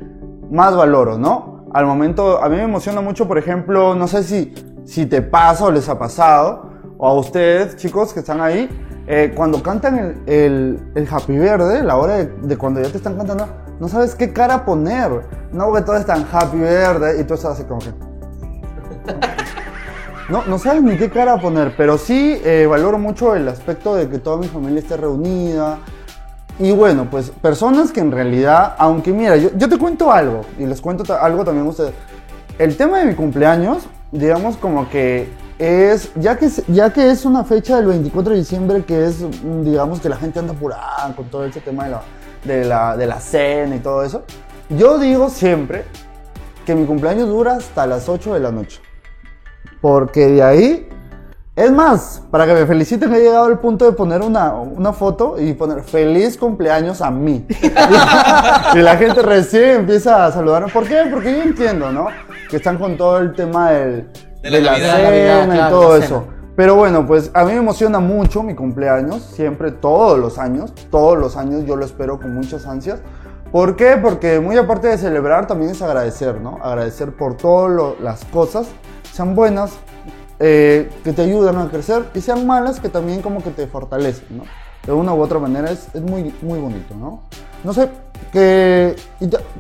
más 0.50 0.76
valoro, 0.76 1.18
¿no? 1.18 1.66
Al 1.74 1.86
momento, 1.86 2.44
a 2.44 2.50
mí 2.50 2.58
me 2.58 2.64
emociona 2.64 3.02
mucho, 3.02 3.28
por 3.28 3.38
ejemplo, 3.38 3.96
no 3.96 4.08
sé 4.08 4.24
si, 4.24 4.54
si 4.86 5.06
te 5.06 5.22
pasa 5.22 5.66
o 5.66 5.72
les 5.72 5.88
ha 5.90 5.98
pasado, 5.98 6.70
o 6.98 7.08
a 7.08 7.14
ustedes, 7.14 7.78
chicos, 7.78 8.14
que 8.14 8.20
están 8.20 8.42
ahí, 8.42 8.70
eh, 9.08 9.34
cuando 9.36 9.64
cantan 9.64 9.98
el, 9.98 10.34
el, 10.34 10.92
el 10.96 11.08
Happy 11.10 11.38
Verde, 11.38 11.84
la 11.84 11.98
hora 11.98 12.18
de, 12.18 12.26
de 12.26 12.58
cuando 12.58 12.82
ya 12.82 12.90
te 12.90 12.98
están 12.98 13.16
cantando, 13.16 13.48
no 13.80 13.88
sabes 13.88 14.14
qué 14.14 14.32
cara 14.32 14.64
poner. 14.64 15.10
No, 15.52 15.74
que 15.74 15.82
todos 15.82 16.02
están 16.02 16.26
Happy 16.32 16.60
Verde 16.60 17.20
y 17.20 17.24
tú 17.24 17.34
estás 17.34 17.54
así 17.54 17.64
como 17.64 17.80
que... 17.80 17.92
No, 20.32 20.46
no 20.46 20.58
sabes 20.60 20.82
ni 20.82 20.96
qué 20.96 21.10
cara 21.10 21.36
poner, 21.42 21.76
pero 21.76 21.98
sí 21.98 22.40
eh, 22.46 22.66
valoro 22.66 22.98
mucho 22.98 23.36
el 23.36 23.50
aspecto 23.50 23.96
de 23.96 24.08
que 24.08 24.18
toda 24.18 24.38
mi 24.38 24.48
familia 24.48 24.80
esté 24.80 24.96
reunida. 24.96 25.80
Y 26.58 26.72
bueno, 26.72 27.10
pues 27.12 27.32
personas 27.32 27.92
que 27.92 28.00
en 28.00 28.14
realidad, 28.14 28.76
aunque 28.78 29.12
mira, 29.12 29.36
yo, 29.36 29.50
yo 29.58 29.68
te 29.68 29.78
cuento 29.78 30.10
algo, 30.10 30.46
y 30.58 30.66
les 30.66 30.80
cuento 30.80 31.04
algo 31.20 31.44
también 31.44 31.68
a 31.68 31.70
ustedes. 31.72 31.92
El 32.58 32.78
tema 32.78 33.00
de 33.00 33.08
mi 33.08 33.16
cumpleaños, 33.16 33.84
digamos 34.14 34.56
como 34.56 34.90
que 34.90 35.28
es, 35.60 36.14
ya 36.16 36.38
que, 36.38 36.50
ya 36.70 36.94
que 36.94 37.12
es 37.12 37.26
una 37.26 37.44
fecha 37.44 37.76
del 37.76 37.88
24 37.88 38.32
de 38.32 38.40
diciembre, 38.40 38.86
que 38.86 39.08
es, 39.08 39.20
mm, 39.20 39.64
digamos 39.66 40.00
que 40.00 40.08
la 40.08 40.16
gente 40.16 40.40
anda 40.40 40.54
apurada 40.54 41.14
con 41.14 41.26
todo 41.26 41.44
ese 41.44 41.60
tema 41.60 41.84
de 41.84 41.90
la, 41.90 42.02
de 42.46 42.64
la, 42.64 42.96
de 42.96 43.06
la 43.06 43.20
cena 43.20 43.76
y 43.76 43.80
todo 43.80 44.02
eso, 44.02 44.24
yo 44.70 44.98
digo 44.98 45.30
siempre 45.30 45.84
que 46.66 46.74
mi 46.74 46.86
cumpleaños 46.86 47.28
dura 47.28 47.58
hasta 47.58 47.86
las 47.86 48.08
8 48.08 48.36
de 48.36 48.40
la 48.40 48.54
noche. 48.54 48.80
Porque 49.82 50.28
de 50.28 50.44
ahí, 50.44 50.90
es 51.56 51.72
más, 51.72 52.22
para 52.32 52.46
que 52.46 52.54
me 52.54 52.66
feliciten 52.66 53.14
he 53.14 53.20
llegado 53.20 53.46
al 53.46 53.60
punto 53.60 53.86
de 53.86 53.92
poner 53.92 54.22
una, 54.22 54.54
una 54.54 54.94
foto 54.94 55.36
y 55.40 55.54
poner 55.54 55.82
feliz 55.84 56.38
cumpleaños 56.38 57.02
a 57.02 57.12
mí. 57.12 57.46
y 58.74 58.78
la 58.78 58.96
gente 58.98 59.22
recién 59.22 59.82
empieza 59.82 60.26
a 60.26 60.32
saludarme. 60.32 60.72
¿Por 60.72 60.88
qué? 60.88 61.04
Porque 61.12 61.32
yo 61.32 61.42
entiendo, 61.42 61.92
¿no? 61.92 62.08
Que 62.50 62.58
están 62.58 62.78
con 62.78 62.96
todo 62.96 63.18
el 63.18 63.34
tema 63.34 63.72
del, 63.72 64.08
De 64.44 64.50
de, 64.50 64.62
la 64.62 64.72
la, 64.72 64.78
Navidad. 64.78 64.96
cena 64.96 65.10
Navidad, 65.10 65.44
y 65.46 65.58
claro, 65.58 65.80
todo 65.80 65.98
eso. 65.98 66.24
Pero 66.56 66.76
bueno, 66.76 67.08
pues 67.08 67.32
a 67.34 67.44
mí 67.44 67.54
me 67.54 67.58
emociona 67.58 68.00
mucho 68.00 68.44
mi 68.44 68.56
cumpleaños, 68.56 69.22
siempre, 69.22 69.72
todos 69.72 70.20
los 70.20 70.38
años, 70.38 70.74
todos 70.92 71.18
los 71.18 71.38
años 71.38 71.66
yo 71.66 71.76
lo 71.76 71.86
espero 71.86 72.20
con 72.20 72.36
muchas 72.36 72.68
ansias. 72.68 73.00
¿Por 73.52 73.76
qué? 73.76 73.98
Porque 74.02 74.40
muy 74.40 74.58
aparte 74.58 74.88
de 74.88 74.98
celebrar, 74.98 75.48
también 75.48 75.72
es 75.72 75.82
agradecer, 75.82 76.40
¿no? 76.40 76.60
Agradecer 76.62 77.12
por 77.14 77.36
todas 77.36 78.00
las 78.02 78.24
cosas, 78.26 78.68
buenas, 79.24 79.72
eh, 80.40 80.90
que 81.04 81.14
te 81.14 81.22
ayudan 81.22 81.58
a 81.58 81.70
crecer 81.70 82.06
y 82.16 82.22
sean 82.22 82.48
malas 82.48 82.80
que 82.80 82.90
también 82.90 83.22
como 83.22 83.44
que 83.44 83.52
te 83.52 83.68
fortalecen. 83.68 84.42
De 84.86 84.92
una 84.92 85.14
u 85.14 85.22
otra 85.22 85.38
manera 85.38 85.70
es, 85.70 85.94
muy, 86.02 86.34
muy 86.42 86.60
bonito, 86.60 86.96
¿no? 86.96 87.22
No 87.64 87.74
sé, 87.74 87.90
que, 88.34 88.96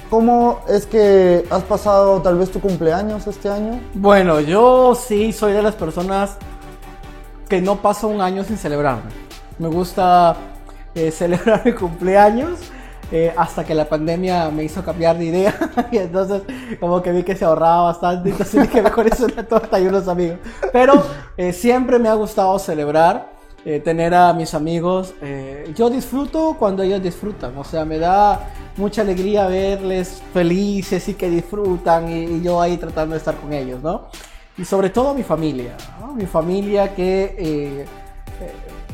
¿cómo 0.10 0.62
es 0.68 0.88
que 0.88 1.46
has 1.51 1.62
pasado 1.63 2.22
tal 2.24 2.39
vez 2.39 2.51
tu 2.51 2.60
cumpleaños 2.60 3.27
este 3.27 3.50
año? 3.50 3.80
Bueno, 3.94 4.39
yo 4.39 4.96
sí 4.96 5.32
soy 5.32 5.53
de 5.53 5.62
las 5.62 5.75
personas 5.75 6.38
que 7.48 7.62
no 7.62 7.82
paso 7.82 8.08
un 8.08 8.22
año 8.22 8.44
sin 8.44 8.58
celebrarme. 8.58 9.12
Me 9.60 9.68
gusta 9.68 10.36
eh, 10.96 11.12
celebrar 11.12 11.62
mi 11.63 11.74
cumpleaños 11.74 12.58
eh, 13.12 13.34
hasta 13.36 13.63
que 13.65 13.75
la 13.75 13.88
pandemia 13.89 14.50
me 14.50 14.63
hizo 14.63 14.84
cambiar 14.84 15.18
de 15.18 15.25
idea 15.25 15.53
y 15.91 15.98
entonces 15.98 16.44
como 16.80 17.01
que 17.01 17.12
vi 17.12 17.24
que 17.24 17.36
se 17.36 17.46
ahorraba 17.46 17.84
bastante 17.84 18.30
entonces 18.30 18.62
dije 18.62 18.82
mejor 18.82 19.08
es 19.08 19.20
una 19.20 19.44
torta 19.46 19.80
y 19.80 19.88
unos 19.88 20.08
amigos. 20.08 20.39
Pero 20.72 20.94
eh, 21.38 21.53
siempre 21.53 22.00
me 22.00 22.10
ha 22.10 22.13
gustado 22.15 22.58
celebrar. 22.60 23.30
eh, 23.63 23.80
tener 23.80 24.13
a 24.15 24.34
mis 24.34 24.53
amigos, 24.56 25.13
eh, 25.22 25.72
yo 25.75 25.89
disfruto 25.89 26.56
cuando 26.58 26.82
ellos 26.82 27.01
disfrutan, 27.01 27.56
o 27.58 27.63
sea, 27.63 27.86
me 27.86 28.00
da 28.00 28.53
mucha 28.75 29.01
alegría 29.03 29.46
verles 29.48 30.24
felices 30.34 31.08
y 31.10 31.13
que 31.13 31.30
disfrutan 31.30 32.10
y, 32.10 32.24
y 32.24 32.41
yo 32.41 32.60
ahí 32.60 32.77
tratando 32.77 33.13
de 33.13 33.20
estar 33.20 33.36
con 33.38 33.53
ellos, 33.53 33.80
¿no? 33.84 34.08
Y 34.58 34.65
sobre 34.65 34.89
todo 34.89 35.13
mi 35.13 35.24
familia, 35.24 35.75
¿no? 36.00 36.13
Mi 36.15 36.25
familia 36.25 36.94
que, 36.96 37.36
eh, 37.38 37.86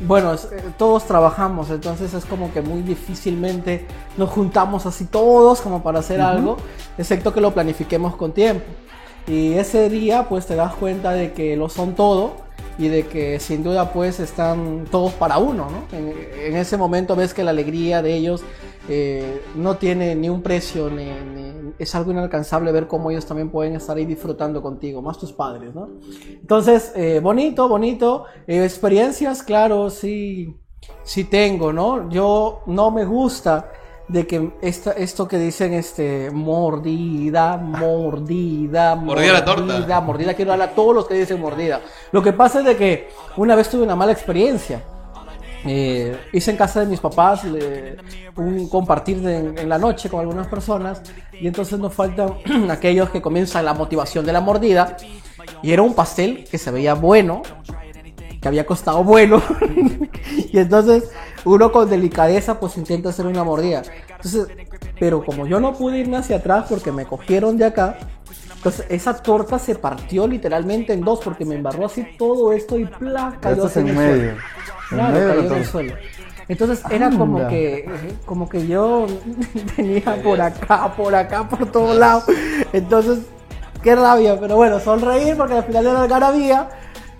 bueno, 0.06 0.32
es- 0.34 0.48
todos 0.76 1.04
trabajamos, 1.04 1.70
entonces 1.70 2.14
es 2.14 2.24
como 2.24 2.52
que 2.52 2.60
muy 2.62 2.82
difícilmente 2.82 3.86
nos 4.16 4.30
juntamos 4.30 4.86
así 4.86 5.04
todos 5.06 5.60
como 5.60 5.82
para 5.82 5.98
hacer 6.00 6.20
algo, 6.20 6.56
excepto 6.96 7.32
que 7.32 7.40
lo 7.40 7.52
planifiquemos 7.52 8.14
con 8.16 8.32
tiempo. 8.32 8.64
Y 9.26 9.54
ese 9.54 9.88
día 9.90 10.28
pues 10.28 10.46
te 10.46 10.54
das 10.56 10.74
cuenta 10.74 11.12
de 11.12 11.32
que 11.32 11.56
lo 11.56 11.68
son 11.68 11.94
todo 11.94 12.32
y 12.78 12.88
de 12.88 13.06
que 13.06 13.40
sin 13.40 13.62
duda 13.64 13.92
pues 13.92 14.20
están 14.20 14.86
todos 14.90 15.12
para 15.12 15.38
uno, 15.38 15.68
¿no? 15.68 15.98
En, 15.98 16.56
ese 16.56 16.76
momento 16.76 17.16
ves 17.16 17.34
que 17.34 17.42
la 17.42 17.50
alegría 17.50 18.00
de 18.02 18.14
ellos 18.14 18.42
eh, 18.88 19.42
no 19.56 19.76
tiene 19.76 20.14
ni 20.14 20.28
un 20.28 20.42
precio, 20.42 20.90
es 21.78 21.94
algo 21.94 22.12
inalcanzable 22.12 22.72
ver 22.72 22.86
cómo 22.86 23.10
ellos 23.10 23.26
también 23.26 23.50
pueden 23.50 23.74
estar 23.76 23.96
ahí 23.96 24.06
disfrutando 24.06 24.62
contigo, 24.62 25.02
más 25.02 25.18
tus 25.18 25.32
padres, 25.32 25.74
¿no? 25.74 25.88
Entonces, 26.28 26.92
eh, 26.96 27.20
bonito, 27.20 27.68
bonito, 27.68 28.24
Eh, 28.46 28.64
experiencias, 28.64 29.42
claro, 29.42 29.90
sí, 29.90 30.56
sí 31.02 31.24
tengo, 31.24 31.72
¿no? 31.72 32.08
Yo 32.08 32.62
no 32.66 32.90
me 32.90 33.04
gusta 33.04 33.70
de 34.08 34.26
que 34.26 34.50
esta, 34.62 34.92
esto 34.92 35.28
que 35.28 35.38
dicen, 35.38 35.74
este, 35.74 36.30
mordida, 36.30 37.56
mordida, 37.58 38.94
Mordida 38.94 39.32
la 39.34 39.44
torta. 39.44 39.62
mordida, 39.74 40.00
mordida, 40.00 40.34
quiero 40.34 40.50
darle 40.50 40.64
a 40.64 40.74
todos 40.74 40.94
los 40.94 41.06
que 41.06 41.14
dicen 41.14 41.40
mordida. 41.40 41.80
Lo 42.12 42.22
que 42.22 42.32
pasa 42.32 42.60
es 42.60 42.64
de 42.64 42.76
que 42.76 43.08
una 43.36 43.54
vez 43.54 43.68
tuve 43.68 43.82
una 43.82 43.96
mala 43.96 44.12
experiencia. 44.12 44.82
Eh, 45.66 46.16
hice 46.32 46.52
en 46.52 46.56
casa 46.56 46.80
de 46.80 46.86
mis 46.86 47.00
papás 47.00 47.42
un 48.36 48.68
compartir 48.68 49.20
de- 49.20 49.38
en, 49.38 49.58
en 49.58 49.68
la 49.68 49.76
noche 49.76 50.08
con 50.08 50.20
algunas 50.20 50.46
personas 50.46 51.02
y 51.32 51.48
entonces 51.48 51.78
nos 51.80 51.92
faltan 51.92 52.34
aquellos 52.70 53.10
que 53.10 53.20
comienzan 53.20 53.64
la 53.64 53.74
motivación 53.74 54.24
de 54.24 54.32
la 54.32 54.40
mordida 54.40 54.96
y 55.60 55.72
era 55.72 55.82
un 55.82 55.94
pastel 55.94 56.44
que 56.48 56.58
se 56.58 56.70
veía 56.70 56.94
bueno, 56.94 57.42
que 58.40 58.46
había 58.46 58.64
costado 58.64 59.02
bueno 59.02 59.42
y 60.52 60.58
entonces 60.58 61.10
uno 61.44 61.72
con 61.72 61.88
delicadeza 61.88 62.58
pues 62.60 62.76
intenta 62.76 63.10
hacer 63.10 63.26
una 63.26 63.44
mordida. 63.44 63.82
Entonces, 64.10 64.48
pero 64.98 65.24
como 65.24 65.46
yo 65.46 65.60
no 65.60 65.74
pude 65.74 65.98
irme 65.98 66.16
hacia 66.16 66.36
atrás 66.36 66.66
porque 66.68 66.92
me 66.92 67.06
cogieron 67.06 67.56
de 67.56 67.66
acá, 67.66 67.98
entonces 68.56 68.86
esa 68.88 69.14
torta 69.22 69.58
se 69.58 69.74
partió 69.76 70.26
literalmente 70.26 70.92
en 70.92 71.02
dos 71.02 71.20
porque 71.22 71.44
me 71.44 71.54
embarró 71.54 71.86
así 71.86 72.04
todo 72.18 72.52
esto 72.52 72.78
y 72.78 72.86
placa 72.86 73.38
cayó 73.40 73.66
así 73.66 73.80
en 73.80 73.88
el 73.88 73.96
suelo. 74.00 74.22
medio. 74.22 74.30
En 74.90 74.98
Claro, 74.98 75.12
medio 75.12 75.28
cayó 75.28 75.46
en 75.46 75.54
el 75.54 75.64
suelo. 75.66 75.94
Entonces 76.48 76.82
era 76.90 77.10
como 77.10 77.38
Anda. 77.38 77.48
que, 77.48 77.86
como 78.24 78.48
que 78.48 78.66
yo 78.66 79.06
venía 79.76 80.22
por 80.22 80.40
acá, 80.40 80.92
por 80.96 81.14
acá, 81.14 81.48
por 81.48 81.70
todos 81.70 81.96
lados. 81.96 82.24
Entonces, 82.72 83.20
qué 83.82 83.94
rabia, 83.94 84.38
pero 84.40 84.56
bueno, 84.56 84.80
sonreír 84.80 85.36
porque 85.36 85.54
al 85.54 85.64
final 85.64 85.86
era 85.86 86.02
algarabía. 86.02 86.68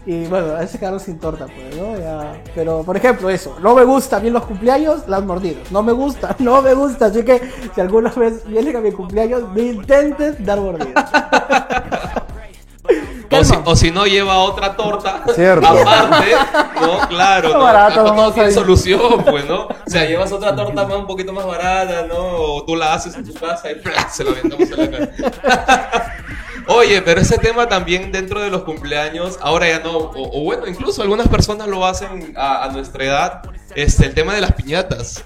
Y 0.09 0.25
bueno, 0.25 0.57
a 0.57 0.61
veces 0.61 0.81
quedaron 0.81 1.00
sin 1.00 1.19
torta, 1.19 1.45
pues, 1.45 1.77
¿no? 1.77 1.99
Ya. 1.99 2.41
Pero, 2.55 2.83
por 2.83 2.97
ejemplo, 2.97 3.29
eso, 3.29 3.59
no 3.61 3.75
me 3.75 3.85
gusta 3.85 4.17
a 4.17 4.21
mí 4.21 4.31
los 4.31 4.43
cumpleaños, 4.47 5.07
las 5.07 5.23
mordidas. 5.23 5.71
No 5.71 5.83
me 5.83 5.93
gusta, 5.93 6.35
no 6.38 6.62
me 6.62 6.73
gusta. 6.73 7.07
Así 7.07 7.23
que 7.27 7.43
si 7.75 7.79
alguna 7.79 8.09
vez 8.12 8.43
vienen 8.47 8.75
a 8.75 8.81
mi 8.81 8.91
cumpleaños, 8.91 9.47
me 9.50 9.65
intentes 9.65 10.43
dar 10.43 10.61
mordidas. 10.61 11.05
O 13.31 13.45
si, 13.45 13.55
o 13.62 13.77
si 13.77 13.91
no 13.91 14.07
lleva 14.07 14.38
otra 14.38 14.75
torta 14.75 15.23
Cierto. 15.35 15.67
aparte, 15.67 16.33
¿no? 16.81 17.07
Claro, 17.11 17.50
no, 17.50 17.59
barato, 17.61 17.97
todo 17.97 18.05
vamos 18.05 18.35
tiene 18.35 18.50
solución, 18.50 19.23
pues, 19.29 19.45
¿no? 19.45 19.67
O 19.67 19.75
sea, 19.87 20.07
llevas 20.07 20.33
otra 20.33 20.57
torta 20.57 20.87
más 20.87 20.97
un 20.97 21.07
poquito 21.07 21.35
más 21.35 21.45
barata, 21.45 22.07
¿no? 22.07 22.17
O 22.17 22.65
tú 22.65 22.75
la 22.75 22.95
haces 22.95 23.15
en 23.15 23.27
tu 23.27 23.35
casa 23.35 23.71
y 23.71 23.75
¡plá! 23.75 24.09
se 24.11 24.25
la 24.25 24.31
aventamos 24.31 24.71
en 24.71 24.91
la 24.91 25.09
cara. 25.11 26.25
Oye, 26.69 27.01
pero 27.03 27.21
ese 27.21 27.39
tema 27.39 27.67
también 27.69 28.13
dentro 28.13 28.41
de 28.41 28.51
los 28.51 28.63
cumpleaños, 28.63 29.39
ahora 29.41 29.69
ya 29.69 29.81
no, 29.81 29.97
o, 29.97 30.41
o 30.41 30.45
bueno, 30.45 30.67
incluso 30.67 31.03
algunas 31.03 31.27
personas 31.29 31.67
lo 31.67 31.85
hacen 31.87 32.35
a, 32.37 32.65
a 32.65 32.69
nuestra 32.73 33.05
edad, 33.05 33.43
este, 33.75 34.07
el 34.07 34.15
tema 34.15 34.35
de 34.35 34.43
las 34.43 34.53
piñatas. 34.53 35.25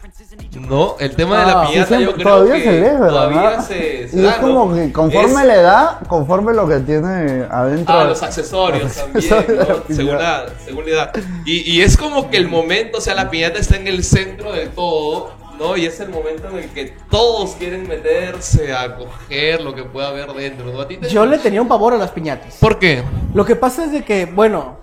No, 0.53 0.97
el 1.01 1.15
tema 1.17 1.41
de 1.41 1.47
la 1.47 1.63
Ah, 1.63 1.67
sí, 1.67 1.73
piñata 1.73 1.91
yo 1.91 1.97
Siempre- 2.07 2.23
creo 2.25 2.35
todavía 2.37 2.55
que 2.55 2.63
se 2.65 2.73
lee, 2.73 2.81
¿verdad? 2.81 3.09
todavía 3.09 3.61
se, 3.63 4.01
y 4.01 4.05
es 4.05 4.11
claro, 4.13 4.41
como 4.43 4.75
que 4.75 4.93
conforme 4.93 5.41
es- 5.41 5.47
la 5.47 5.55
edad, 5.57 6.01
conforme 6.09 6.53
lo 6.55 6.69
que 6.69 6.79
tiene 6.81 7.45
adentro. 7.51 7.95
Ah, 7.99 8.05
los 8.05 8.23
accesorios 8.23 8.83
Los 8.85 8.95
también, 8.95 9.33
accesorios 9.35 9.69
la 9.69 9.75
¿no? 9.75 9.83
piñata. 9.83 9.95
según, 9.95 10.19
la, 10.19 10.45
según 10.65 10.85
la 10.85 10.91
edad. 10.93 11.13
Y, 11.45 11.71
y 11.73 11.83
es 11.83 11.97
como 11.97 12.31
que 12.31 12.37
el 12.37 12.49
momento, 12.49 12.99
o 12.99 13.01
sea, 13.01 13.15
la 13.15 13.31
piñata 13.31 13.59
está 13.59 13.77
en 13.77 13.89
el 13.89 14.05
centro 14.05 14.53
de 14.53 14.67
todo, 14.67 15.33
¿no? 15.59 15.77
Y 15.77 15.87
es 15.87 16.01
el 16.01 16.09
momento 16.11 16.49
en 16.49 16.59
el 16.59 16.69
que 16.71 16.95
todos 17.11 17.53
quieren 17.53 17.87
meterse 17.89 18.73
a 18.73 18.97
coger 18.97 19.61
lo 19.63 19.75
que 19.75 19.85
pueda 19.85 20.09
haber 20.09 20.33
dentro, 20.33 20.73
¿no? 20.73 20.81
¿A 20.81 20.89
ti 20.89 20.97
te- 20.97 21.09
Yo 21.09 21.25
le 21.27 21.39
tenía 21.39 21.63
un 21.63 21.69
pavor 21.69 21.95
a 21.95 21.99
las 21.99 22.11
piñatas. 22.11 22.57
¿Por 22.61 22.79
qué? 22.79 23.03
Lo 23.35 23.45
que 23.45 23.57
pasa 23.57 23.85
es 23.85 23.93
de 23.93 24.05
que, 24.05 24.27
bueno, 24.27 24.79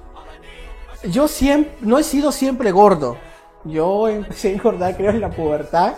yo 1.04 1.28
siempre, 1.28 1.74
no 1.82 1.98
he 1.98 2.04
sido 2.04 2.32
siempre 2.32 2.72
gordo. 2.72 3.18
Yo 3.66 4.08
empecé 4.08 4.50
a 4.50 4.52
engordar, 4.54 4.96
creo, 4.96 5.12
en 5.12 5.22
la 5.22 5.30
pubertad. 5.32 5.94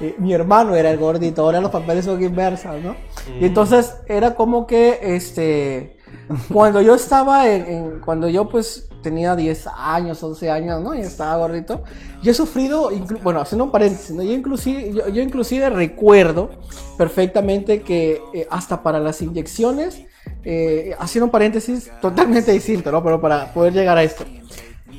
Eh, 0.00 0.14
mi 0.18 0.34
hermano 0.34 0.74
era 0.74 0.90
el 0.90 0.98
gordito, 0.98 1.42
ahora 1.42 1.60
los 1.60 1.70
papeles 1.70 2.04
son 2.04 2.22
inversas, 2.22 2.76
¿no? 2.82 2.96
Y 3.40 3.46
entonces 3.46 3.94
era 4.08 4.34
como 4.34 4.66
que, 4.66 4.98
este, 5.02 5.95
cuando 6.52 6.80
yo 6.80 6.94
estaba 6.94 7.48
en, 7.48 7.66
en- 7.66 8.00
cuando 8.00 8.28
yo 8.28 8.48
pues 8.48 8.88
tenía 9.02 9.36
10 9.36 9.68
años, 9.76 10.22
11 10.22 10.50
años, 10.50 10.82
¿no? 10.82 10.94
Y 10.94 11.00
estaba 11.00 11.36
gordito, 11.36 11.84
yo 12.22 12.32
he 12.32 12.34
sufrido, 12.34 12.90
bueno, 13.22 13.40
haciendo 13.40 13.64
un 13.64 13.70
paréntesis, 13.70 14.10
¿no? 14.16 14.22
Yo 14.22 14.32
inclusive, 14.32 14.92
yo, 14.92 15.08
yo 15.08 15.22
inclusive 15.22 15.70
recuerdo 15.70 16.50
perfectamente 16.98 17.82
que 17.82 18.20
eh, 18.34 18.46
hasta 18.50 18.82
para 18.82 18.98
las 18.98 19.22
inyecciones, 19.22 20.02
eh, 20.44 20.94
haciendo 20.98 21.26
un 21.26 21.30
paréntesis 21.30 21.90
totalmente 22.00 22.50
distinto, 22.52 22.90
¿no? 22.90 23.02
Pero 23.02 23.20
para 23.20 23.52
poder 23.52 23.72
llegar 23.74 23.96
a 23.96 24.02
esto. 24.02 24.24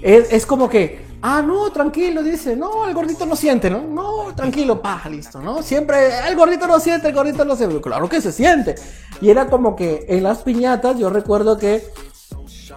Es, 0.01 0.31
es 0.31 0.45
como 0.45 0.69
que, 0.69 0.99
ah, 1.21 1.41
no, 1.41 1.71
tranquilo, 1.71 2.21
dice, 2.23 2.55
no, 2.55 2.87
el 2.87 2.93
gordito 2.93 3.25
no 3.25 3.35
siente, 3.35 3.69
¿no? 3.69 3.81
No, 3.81 4.33
tranquilo, 4.35 4.81
pa, 4.81 5.01
listo, 5.09 5.41
¿no? 5.41 5.63
Siempre, 5.63 5.97
el 6.29 6.35
gordito 6.35 6.67
no 6.67 6.79
siente, 6.79 7.07
el 7.09 7.15
gordito 7.15 7.43
no 7.43 7.55
siente. 7.55 7.81
Claro 7.81 8.07
que 8.07 8.21
se 8.21 8.31
siente. 8.31 8.75
Y 9.21 9.29
era 9.29 9.47
como 9.47 9.75
que 9.75 10.05
en 10.09 10.23
las 10.23 10.39
piñatas 10.39 10.97
yo 10.97 11.09
recuerdo 11.09 11.57
que 11.57 11.83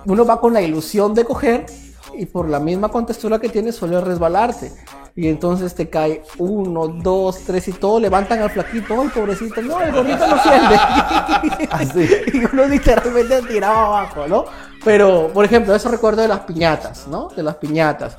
uno 0.07 0.25
va 0.25 0.41
con 0.41 0.53
la 0.53 0.63
ilusión 0.63 1.15
de 1.15 1.25
coger 1.25 1.67
y 2.15 2.27
por 2.27 2.49
la 2.49 2.61
misma 2.61 2.89
contextura 2.89 3.39
que 3.39 3.49
tiene 3.49 3.73
suele 3.73 4.01
resbalarte. 4.01 4.73
Y 5.17 5.29
entonces 5.29 5.75
te 5.75 5.91
cae 5.91 6.23
uno, 6.39 6.89
dos, 6.89 7.41
tres 7.41 7.69
y 7.69 7.73
todo 7.73 8.01
levantan 8.01 8.41
al 8.41 8.51
flaquito. 8.51 9.01
Ay, 9.01 9.09
pobrecito, 9.09 9.61
no, 9.61 9.81
el 9.81 9.93
gordito 9.93 10.27
no 10.27 10.43
siente. 10.43 11.69
Así. 11.71 12.09
y 12.39 12.45
uno 12.45 12.67
literalmente 12.67 13.43
tiraba 13.43 13.87
abajo, 13.87 14.29
¿no? 14.29 14.45
Pero, 14.85 15.29
por 15.33 15.45
ejemplo, 15.45 15.75
eso 15.75 15.91
recuerdo 15.91 16.23
de 16.23 16.29
las 16.29 16.41
piñatas, 16.41 17.07
¿no? 17.09 17.29
De 17.29 17.43
las 17.43 17.57
piñatas. 17.57 18.17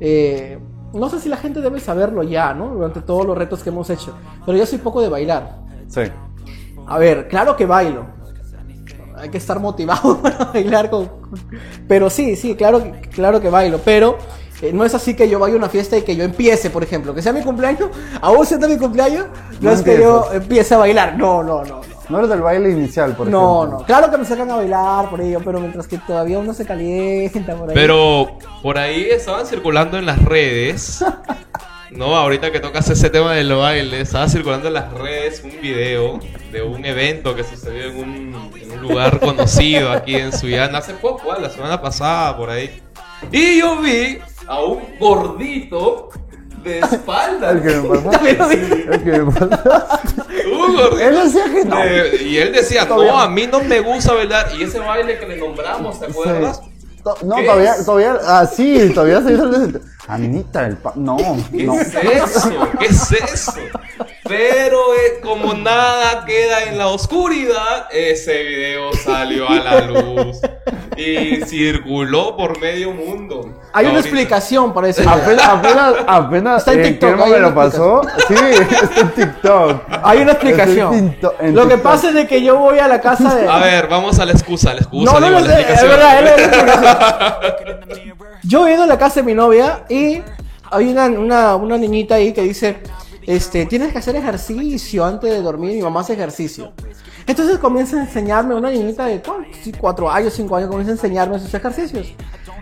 Eh, 0.00 0.58
no 0.94 1.10
sé 1.10 1.20
si 1.20 1.28
la 1.28 1.36
gente 1.36 1.60
debe 1.60 1.80
saberlo 1.80 2.22
ya, 2.22 2.54
¿no? 2.54 2.68
Durante 2.68 3.02
todos 3.02 3.26
los 3.26 3.36
retos 3.36 3.62
que 3.62 3.68
hemos 3.68 3.90
hecho. 3.90 4.14
Pero 4.46 4.56
yo 4.56 4.64
soy 4.64 4.78
poco 4.78 5.02
de 5.02 5.08
bailar. 5.08 5.58
Sí. 5.88 6.02
A 6.88 6.98
ver, 6.98 7.28
claro 7.28 7.56
que 7.56 7.66
bailo. 7.66 8.06
Hay 9.16 9.30
que 9.30 9.38
estar 9.38 9.58
motivado 9.60 10.18
para 10.22 10.44
bailar 10.46 10.90
con... 10.90 11.10
Pero 11.88 12.08
sí, 12.08 12.36
sí, 12.36 12.54
claro, 12.54 12.82
que- 12.82 13.08
claro 13.08 13.40
que 13.40 13.50
bailo. 13.50 13.78
Pero 13.84 14.16
eh, 14.62 14.72
no 14.72 14.84
es 14.84 14.94
así 14.94 15.14
que 15.14 15.28
yo 15.28 15.38
vaya 15.38 15.54
a 15.54 15.58
una 15.58 15.68
fiesta 15.68 15.96
y 15.98 16.02
que 16.02 16.14
yo 16.16 16.24
empiece, 16.24 16.70
por 16.70 16.82
ejemplo. 16.82 17.14
Que 17.14 17.22
sea 17.22 17.32
mi 17.32 17.42
cumpleaños, 17.42 17.90
aún 18.20 18.46
siendo 18.46 18.68
mi 18.68 18.76
cumpleaños, 18.78 19.26
no, 19.60 19.70
No 19.70 19.72
es 19.72 19.82
que 19.82 19.98
yo 19.98 20.28
empiece 20.32 20.74
a 20.74 20.78
bailar. 20.78 21.16
No, 21.18 21.42
no, 21.42 21.62
no. 21.64 21.80
no. 21.80 21.98
No 22.08 22.16
eres 22.20 22.30
del 22.30 22.40
baile 22.40 22.70
inicial, 22.70 23.14
por 23.14 23.26
No, 23.26 23.58
ejemplo. 23.64 23.80
no. 23.80 23.84
Claro 23.84 24.10
que 24.10 24.16
me 24.16 24.24
sacan 24.24 24.50
a 24.50 24.56
bailar 24.56 25.10
por 25.10 25.20
ello, 25.20 25.42
pero 25.44 25.60
mientras 25.60 25.86
que 25.86 25.98
todavía 25.98 26.38
uno 26.38 26.54
se 26.54 26.64
calienta 26.64 27.54
por 27.54 27.68
ahí. 27.68 27.74
Pero 27.74 28.38
por 28.62 28.78
ahí 28.78 29.08
estaban 29.10 29.44
circulando 29.46 29.98
en 29.98 30.06
las 30.06 30.24
redes. 30.24 31.04
No, 31.90 32.14
ahorita 32.14 32.52
que 32.52 32.60
tocas 32.60 32.88
ese 32.90 33.08
tema 33.08 33.32
del 33.32 33.50
baile, 33.54 34.02
estaba 34.02 34.28
circulando 34.28 34.68
en 34.68 34.74
las 34.74 34.92
redes 34.92 35.42
un 35.42 35.58
video 35.62 36.20
de 36.50 36.62
un 36.62 36.84
evento 36.84 37.34
que 37.34 37.44
sucedió 37.44 37.90
en 37.90 37.96
un, 37.98 38.52
en 38.60 38.72
un 38.72 38.80
lugar 38.80 39.20
conocido 39.20 39.90
aquí 39.90 40.16
en 40.16 40.32
Suyana 40.32 40.78
hace 40.78 40.94
poco, 40.94 41.32
¿ah? 41.32 41.38
la 41.40 41.50
semana 41.50 41.80
pasada 41.80 42.36
por 42.36 42.50
ahí. 42.50 42.82
Y 43.32 43.58
yo 43.58 43.80
vi 43.80 44.18
a 44.46 44.62
un 44.62 44.98
gordito 44.98 46.10
de 46.62 46.78
espalda. 46.78 47.50
El 47.50 47.62
que 47.62 47.68
me 47.68 47.98
pasaste. 48.02 48.86
El 48.90 49.04
que 49.04 49.10
me. 49.10 49.18
Un 49.18 50.76
gordito. 50.76 50.98
Él 51.00 51.14
decía 51.24 51.44
que 51.44 51.64
no. 51.64 51.84
Eh, 51.84 52.22
y 52.22 52.36
él 52.38 52.52
decía, 52.52 52.84
no, 52.84 53.18
a 53.18 53.28
mí 53.28 53.46
no 53.46 53.60
me 53.60 53.80
gusta 53.80 54.14
bailar. 54.14 54.48
Y 54.58 54.62
ese 54.62 54.78
baile 54.78 55.18
que 55.18 55.26
le 55.26 55.36
nombramos, 55.36 56.00
¿te 56.00 56.06
acuerdas? 56.06 56.62
No, 57.22 57.36
¿Qué 57.36 57.42
todavía, 57.44 57.74
es? 57.74 57.84
todavía, 57.86 58.18
ah, 58.26 58.46
sí, 58.46 58.90
todavía 58.94 59.20
se 59.22 59.32
hizo 59.34 59.44
el 59.44 59.80
Anita, 60.08 60.66
el 60.66 60.76
pa... 60.78 60.92
No, 60.96 61.16
¿Qué 61.52 61.64
no. 61.64 61.74
es 61.74 61.94
eso? 61.94 62.50
¿Qué 62.78 62.86
es 62.86 63.12
eso? 63.12 63.52
Pero 64.24 64.94
eh, 64.94 65.20
como 65.22 65.54
nada 65.54 66.24
queda 66.24 66.64
en 66.64 66.78
la 66.78 66.88
oscuridad, 66.88 67.86
ese 67.90 68.42
video 68.42 68.92
salió 68.94 69.48
a 69.48 69.54
la 69.56 69.80
luz 69.82 70.38
y 70.96 71.42
circuló 71.46 72.36
por 72.36 72.58
medio 72.60 72.92
mundo. 72.92 73.60
Hay 73.72 73.86
una 73.86 74.00
explicación 74.00 74.72
para 74.74 74.88
ese 74.88 75.02
video. 75.02 75.14
Apenas, 75.14 75.46
apenas, 75.46 75.94
apenas 76.06 76.58
Está 76.58 76.72
en 76.72 76.80
eh, 76.80 76.82
TikTok, 76.88 77.20
hay 77.20 77.30
me 77.32 77.38
lo 77.40 77.54
pasó. 77.54 78.02
Sí, 78.28 78.34
está 78.34 79.00
en 79.00 79.10
TikTok. 79.14 79.82
Hay 80.02 80.18
una 80.20 80.32
explicación. 80.32 80.94
en 80.94 81.20
TikTok- 81.20 81.34
en 81.40 81.54
Lo 81.54 81.62
que 81.62 81.74
TikTok. 81.74 81.82
pasa 81.92 82.08
es 82.08 82.14
de 82.14 82.26
que 82.26 82.42
yo 82.42 82.56
voy 82.56 82.78
a 82.78 82.88
la 82.88 83.00
casa 83.00 83.34
de. 83.34 83.46
A 83.48 83.58
ver, 83.58 83.88
vamos 83.88 84.18
a 84.18 84.24
la 84.24 84.32
excusa, 84.32 84.72
la 84.74 84.80
excusa. 84.80 85.12
No, 85.12 85.20
no, 85.20 85.26
digo, 85.26 85.40
no, 85.40 85.46
la 85.46 85.54
sé, 85.56 85.72
es 85.72 85.82
verdad, 85.82 86.18
es 86.18 86.24
la 86.24 86.30
explicación. 86.44 86.97
Yo 88.44 88.66
he 88.66 88.74
ido 88.74 88.84
a 88.84 88.86
la 88.86 88.98
casa 88.98 89.20
de 89.20 89.26
mi 89.26 89.34
novia 89.34 89.84
y 89.88 90.22
hay 90.70 90.88
una, 90.88 91.06
una, 91.06 91.56
una 91.56 91.76
niñita 91.76 92.16
ahí 92.16 92.32
que 92.32 92.42
dice, 92.42 92.78
este, 93.26 93.66
tienes 93.66 93.92
que 93.92 93.98
hacer 93.98 94.16
ejercicio 94.16 95.04
antes 95.04 95.30
de 95.30 95.42
dormir, 95.42 95.74
mi 95.76 95.82
mamá 95.82 96.00
hace 96.00 96.14
ejercicio. 96.14 96.72
Entonces 97.26 97.58
comienza 97.58 97.96
a 97.98 98.00
enseñarme, 98.00 98.54
una 98.54 98.70
niñita 98.70 99.04
de 99.06 99.20
¿cuál? 99.20 99.46
Sí, 99.62 99.72
cuatro 99.78 100.10
años, 100.10 100.32
cinco 100.34 100.56
años, 100.56 100.70
comienza 100.70 100.92
a 100.92 100.94
enseñarme 100.94 101.38
sus 101.38 101.52
ejercicios. 101.52 102.14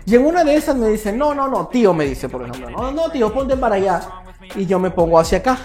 Y 0.05 0.15
en 0.15 0.25
una 0.25 0.43
de 0.43 0.55
esas 0.55 0.75
me 0.75 0.89
dice, 0.89 1.11
no, 1.13 1.33
no, 1.33 1.47
no, 1.47 1.67
tío, 1.67 1.93
me 1.93 2.05
dice, 2.05 2.29
por 2.29 2.41
ejemplo, 2.41 2.69
no, 2.69 2.91
no, 2.91 3.09
tío, 3.09 3.33
ponte 3.33 3.55
para 3.55 3.75
allá. 3.75 4.01
Y 4.55 4.65
yo 4.65 4.79
me 4.79 4.91
pongo 4.91 5.19
hacia 5.19 5.39
acá. 5.39 5.57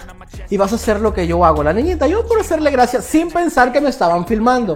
Y 0.49 0.57
vas 0.57 0.71
a 0.73 0.75
hacer 0.75 0.99
lo 0.99 1.13
que 1.13 1.27
yo 1.27 1.43
hago. 1.45 1.63
La 1.63 1.73
niñita, 1.73 2.07
yo 2.07 2.25
por 2.27 2.39
hacerle 2.39 2.71
gracia, 2.71 3.01
sin 3.01 3.29
pensar 3.29 3.71
que 3.71 3.79
me 3.79 3.89
estaban 3.89 4.25
filmando. 4.25 4.75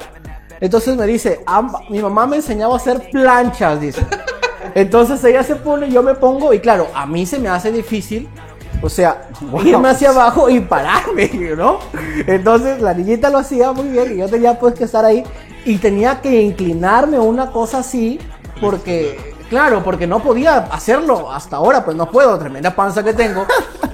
Entonces 0.59 0.95
me 0.97 1.05
dice, 1.05 1.41
"Am- 1.45 1.71
mi 1.89 1.99
mamá 2.01 2.25
me 2.27 2.37
enseñaba 2.37 2.73
a 2.73 2.77
hacer 2.77 3.09
planchas, 3.11 3.79
dice. 3.79 4.05
Entonces 4.75 5.23
ella 5.23 5.43
se 5.43 5.55
pone, 5.55 5.89
yo 5.89 6.03
me 6.03 6.13
pongo, 6.15 6.53
y 6.53 6.59
claro, 6.59 6.87
a 6.93 7.05
mí 7.05 7.25
se 7.25 7.39
me 7.39 7.49
hace 7.49 7.71
difícil, 7.71 8.27
o 8.81 8.89
sea, 8.89 9.29
irme 9.63 9.89
hacia 9.89 10.09
abajo 10.09 10.49
y 10.49 10.59
pararme, 10.59 11.29
¿no? 11.57 11.79
Entonces 12.27 12.81
la 12.81 12.93
niñita 12.93 13.29
lo 13.29 13.37
hacía 13.39 13.71
muy 13.71 13.87
bien 13.89 14.13
y 14.13 14.17
yo 14.17 14.27
tenía 14.29 14.59
pues 14.59 14.73
que 14.75 14.83
estar 14.83 15.03
ahí 15.05 15.23
y 15.65 15.77
tenía 15.77 16.21
que 16.21 16.41
inclinarme 16.41 17.19
una 17.19 17.51
cosa 17.51 17.79
así, 17.79 18.19
porque, 18.61 19.33
claro, 19.49 19.83
porque 19.83 20.05
no 20.07 20.19
podía 20.21 20.57
hacerlo 20.57 21.31
hasta 21.31 21.57
ahora, 21.57 21.83
pues 21.85 21.95
no 21.95 22.09
puedo, 22.11 22.37
tremenda 22.37 22.75
panza 22.75 23.03
que 23.03 23.13
tengo. 23.13 23.45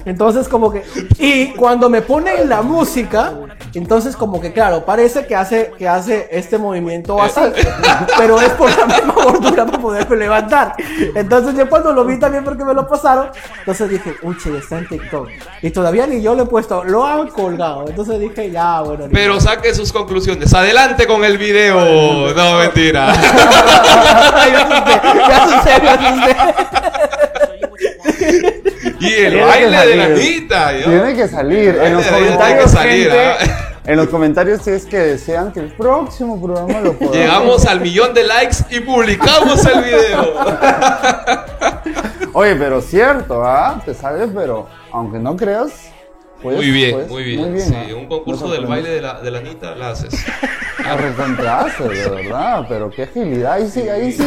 Entonces 0.06 0.48
como 0.50 0.70
que, 0.72 0.84
y 1.20 1.48
cuando 1.54 1.90
me 1.90 2.02
ponen 2.02 2.50
la 2.50 2.62
música, 2.62 3.34
entonces 3.80 4.16
como 4.16 4.40
que, 4.40 4.54
claro, 4.54 4.86
parece 4.86 5.26
que 5.26 5.36
hace, 5.36 5.72
que 5.78 5.88
hace 5.88 6.28
este 6.32 6.58
movimiento 6.58 7.22
así, 7.22 7.42
pero 8.18 8.40
es 8.40 8.50
por 8.52 8.70
la 8.78 8.86
misma 8.86 9.14
gordura 9.14 9.66
para 9.66 9.80
poderme 9.80 10.16
levantar. 10.18 10.76
Entonces 11.16 11.56
yo 11.56 11.68
cuando 11.70 11.92
lo 11.92 12.06
vi 12.06 12.20
también 12.20 12.44
porque 12.44 12.64
me 12.64 12.74
lo 12.74 12.88
pasaron, 12.88 13.30
entonces 13.60 13.90
dije, 13.90 14.16
uy, 14.22 14.38
che, 14.38 14.56
está 14.58 14.78
en 14.78 14.88
TikTok. 14.88 15.30
Y 15.62 15.72
todavía 15.72 16.06
ni 16.06 16.22
yo 16.22 16.36
le 16.36 16.44
he 16.44 16.46
puesto, 16.46 16.84
lo 16.84 17.06
han 17.06 17.30
colgado. 17.30 17.86
Entonces 17.88 18.20
dije, 18.20 18.52
ya, 18.52 18.82
bueno. 18.82 19.06
Pero 19.12 19.40
saque 19.40 19.74
sus 19.74 19.92
conclusiones. 19.92 20.54
Adelante 20.54 21.08
con 21.08 21.24
el 21.24 21.38
video. 21.38 22.34
No, 22.34 22.60
mentira. 22.60 23.12
Ay, 24.34 24.52
me 24.52 24.58
asusté, 24.58 25.02
me 25.16 25.34
asusté, 25.34 25.82
me 25.82 25.90
asusté. 25.90 27.03
Y 29.04 29.14
el 29.14 29.42
baile 29.42 29.88
de 29.88 29.96
la. 29.96 30.06
Anita. 30.06 30.72
¿no? 30.72 30.86
Tiene 30.86 31.16
que 31.16 31.28
salir. 31.28 31.78
En 31.82 31.94
los 31.94 32.06
comentarios, 32.06 32.72
salir, 32.72 33.12
gente, 33.12 33.20
¿ah? 33.20 33.38
en 33.86 33.98
los 33.98 34.08
comentarios 34.08 34.62
si 34.62 34.70
es 34.72 34.86
que 34.86 34.98
desean 34.98 35.52
que 35.52 35.60
el 35.60 35.74
próximo 35.74 36.42
programa 36.42 36.80
lo 36.80 36.94
podamos. 36.94 37.18
Llegamos 37.18 37.66
al 37.66 37.82
millón 37.82 38.14
de 38.14 38.24
likes 38.24 38.58
y 38.70 38.80
publicamos 38.80 39.66
el 39.66 39.84
video. 39.84 40.34
Oye, 42.34 42.56
pero 42.56 42.82
cierto, 42.82 43.44
¿ah? 43.44 43.82
Te 43.86 43.94
sale, 43.94 44.28
pero 44.28 44.68
aunque 44.92 45.20
no 45.20 45.36
creas. 45.36 45.72
Puedes- 46.44 46.60
Muy 46.60 46.72
bien, 46.72 46.92
puedes- 46.92 47.10
muy 47.10 47.24
bien. 47.24 47.60
sí, 47.62 47.74
¿ah? 47.76 47.96
un 47.96 48.06
concurso 48.08 48.52
del 48.52 48.68
baile 48.68 48.90
de 48.90 49.02
la, 49.02 49.20
de 49.22 49.32
la 49.32 49.40
Anita 49.40 49.74
la 49.76 49.90
haces. 49.92 50.14
A 50.86 50.98
recontrazo, 50.98 51.88
de 51.88 52.10
verdad, 52.10 52.66
pero 52.68 52.90
qué 52.90 53.04
agilidad. 53.04 53.54
Ahí 53.54 53.70
sí, 53.70 53.82
ahí 53.88 54.12
sí, 54.12 54.24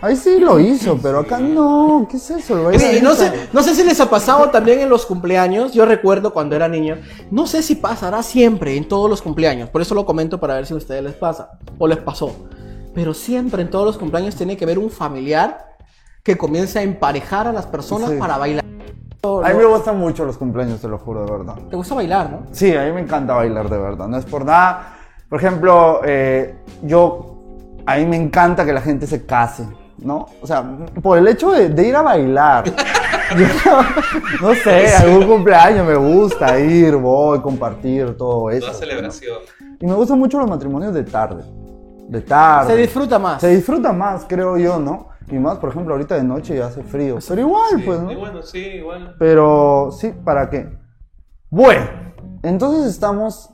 ahí 0.00 0.16
sí 0.16 0.38
lo 0.40 0.58
hizo, 0.58 0.96
pero 1.02 1.18
acá 1.18 1.38
no. 1.38 2.06
¿Qué 2.10 2.16
es 2.16 2.30
eso? 2.30 2.56
El 2.58 2.64
baile 2.78 3.02
no 3.02 3.14
sé, 3.14 3.30
no 3.52 3.62
sé 3.62 3.74
si 3.74 3.84
les 3.84 4.00
ha 4.00 4.08
pasado 4.08 4.48
también 4.50 4.80
en 4.80 4.88
los 4.88 5.04
cumpleaños. 5.04 5.72
Yo 5.74 5.84
recuerdo 5.84 6.32
cuando 6.32 6.56
era 6.56 6.68
niño. 6.68 6.96
No 7.30 7.46
sé 7.46 7.62
si 7.62 7.74
pasará 7.74 8.22
siempre 8.22 8.76
en 8.76 8.88
todos 8.88 9.10
los 9.10 9.20
cumpleaños. 9.20 9.68
Por 9.68 9.82
eso 9.82 9.94
lo 9.94 10.06
comento 10.06 10.40
para 10.40 10.54
ver 10.54 10.64
si 10.66 10.72
a 10.72 10.76
ustedes 10.78 11.02
les 11.02 11.14
pasa 11.14 11.50
o 11.78 11.86
les 11.86 11.98
pasó. 11.98 12.34
Pero 12.94 13.12
siempre 13.12 13.60
en 13.60 13.68
todos 13.68 13.84
los 13.84 13.98
cumpleaños 13.98 14.36
tiene 14.36 14.56
que 14.56 14.64
haber 14.64 14.78
un 14.78 14.90
familiar 14.90 15.66
que 16.22 16.38
comience 16.38 16.78
a 16.78 16.82
emparejar 16.82 17.46
a 17.46 17.52
las 17.52 17.66
personas 17.66 18.10
Sí. 18.10 18.16
para 18.18 18.38
bailar. 18.38 18.64
A 19.22 19.48
mí 19.50 19.54
me 19.54 19.66
gustan 19.66 19.98
mucho 19.98 20.24
los 20.24 20.38
cumpleaños, 20.38 20.80
te 20.80 20.88
lo 20.88 20.96
juro, 20.98 21.26
de 21.26 21.30
verdad. 21.30 21.54
Te 21.68 21.76
gusta 21.76 21.94
bailar, 21.94 22.30
¿no? 22.30 22.42
Sí, 22.52 22.74
a 22.74 22.84
mí 22.84 22.92
me 22.92 23.00
encanta 23.02 23.34
bailar, 23.34 23.68
de 23.68 23.76
verdad. 23.76 24.08
No 24.08 24.16
es 24.16 24.24
por 24.24 24.46
nada. 24.46 24.96
Por 25.28 25.38
ejemplo, 25.38 26.00
eh, 26.04 26.56
yo. 26.82 27.36
A 27.84 27.96
mí 27.96 28.06
me 28.06 28.16
encanta 28.16 28.64
que 28.64 28.72
la 28.72 28.80
gente 28.80 29.06
se 29.06 29.26
case, 29.26 29.66
¿no? 29.98 30.26
O 30.40 30.46
sea, 30.46 30.64
por 31.02 31.18
el 31.18 31.28
hecho 31.28 31.50
de, 31.50 31.68
de 31.68 31.88
ir 31.88 31.96
a 31.96 32.02
bailar. 32.02 32.64
Yo 33.38 33.46
no, 33.64 34.48
no 34.48 34.54
sé, 34.56 34.92
algún 34.96 35.24
cumpleaños 35.28 35.86
me 35.86 35.94
gusta 35.94 36.58
ir, 36.58 36.96
voy, 36.96 37.40
compartir 37.40 38.16
todo 38.16 38.50
eso. 38.50 38.66
Una 38.66 38.74
celebración. 38.74 39.38
Y 39.80 39.86
me 39.86 39.94
gustan 39.94 40.18
mucho 40.18 40.38
los 40.40 40.50
matrimonios 40.50 40.92
de 40.92 41.04
tarde. 41.04 41.44
De 42.08 42.22
tarde. 42.22 42.72
Se 42.74 42.76
disfruta 42.76 43.18
más. 43.20 43.40
Se 43.40 43.48
disfruta 43.48 43.92
más, 43.92 44.24
creo 44.28 44.56
yo, 44.58 44.80
¿no? 44.80 45.10
Y 45.30 45.38
más, 45.38 45.58
por 45.58 45.70
ejemplo, 45.70 45.94
ahorita 45.94 46.16
de 46.16 46.24
noche 46.24 46.56
ya 46.56 46.66
hace 46.66 46.82
frío. 46.82 47.18
Pero 47.28 47.40
igual, 47.40 47.70
Sí, 47.76 47.82
pues, 47.84 48.00
¿no? 48.00 48.12
y 48.12 48.16
bueno, 48.16 48.42
sí, 48.42 48.58
igual. 48.58 49.14
Pero 49.18 49.90
sí, 49.92 50.12
¿para 50.24 50.50
qué? 50.50 50.68
Bueno, 51.50 51.84
entonces 52.42 52.86
estamos 52.90 53.50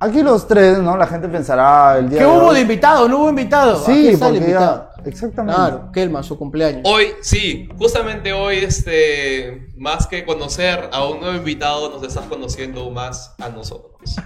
aquí 0.00 0.22
los 0.22 0.46
tres, 0.46 0.78
¿no? 0.78 0.96
La 0.96 1.06
gente 1.06 1.28
pensará 1.28 1.98
el 1.98 2.08
día 2.08 2.18
¿Qué 2.20 2.24
de 2.24 2.30
hubo 2.30 2.46
hoy- 2.48 2.54
de 2.56 2.60
invitado? 2.62 3.08
¿No 3.08 3.18
hubo 3.18 3.28
invitado? 3.30 3.76
Sí, 3.76 4.16
porque 4.18 4.36
invitado. 4.38 4.88
Exactamente. 5.04 5.56
Claro, 5.56 5.90
Kelman, 5.92 6.24
su 6.24 6.38
cumpleaños. 6.38 6.82
Hoy, 6.84 7.08
sí, 7.20 7.68
justamente 7.78 8.32
hoy, 8.32 8.58
este, 8.58 9.68
más 9.76 10.06
que 10.06 10.24
conocer 10.24 10.88
a 10.92 11.04
un 11.06 11.20
nuevo 11.20 11.36
invitado, 11.36 11.90
nos 11.90 12.02
estás 12.02 12.26
conociendo 12.26 12.90
más 12.90 13.34
a 13.38 13.48
nosotros. 13.48 13.92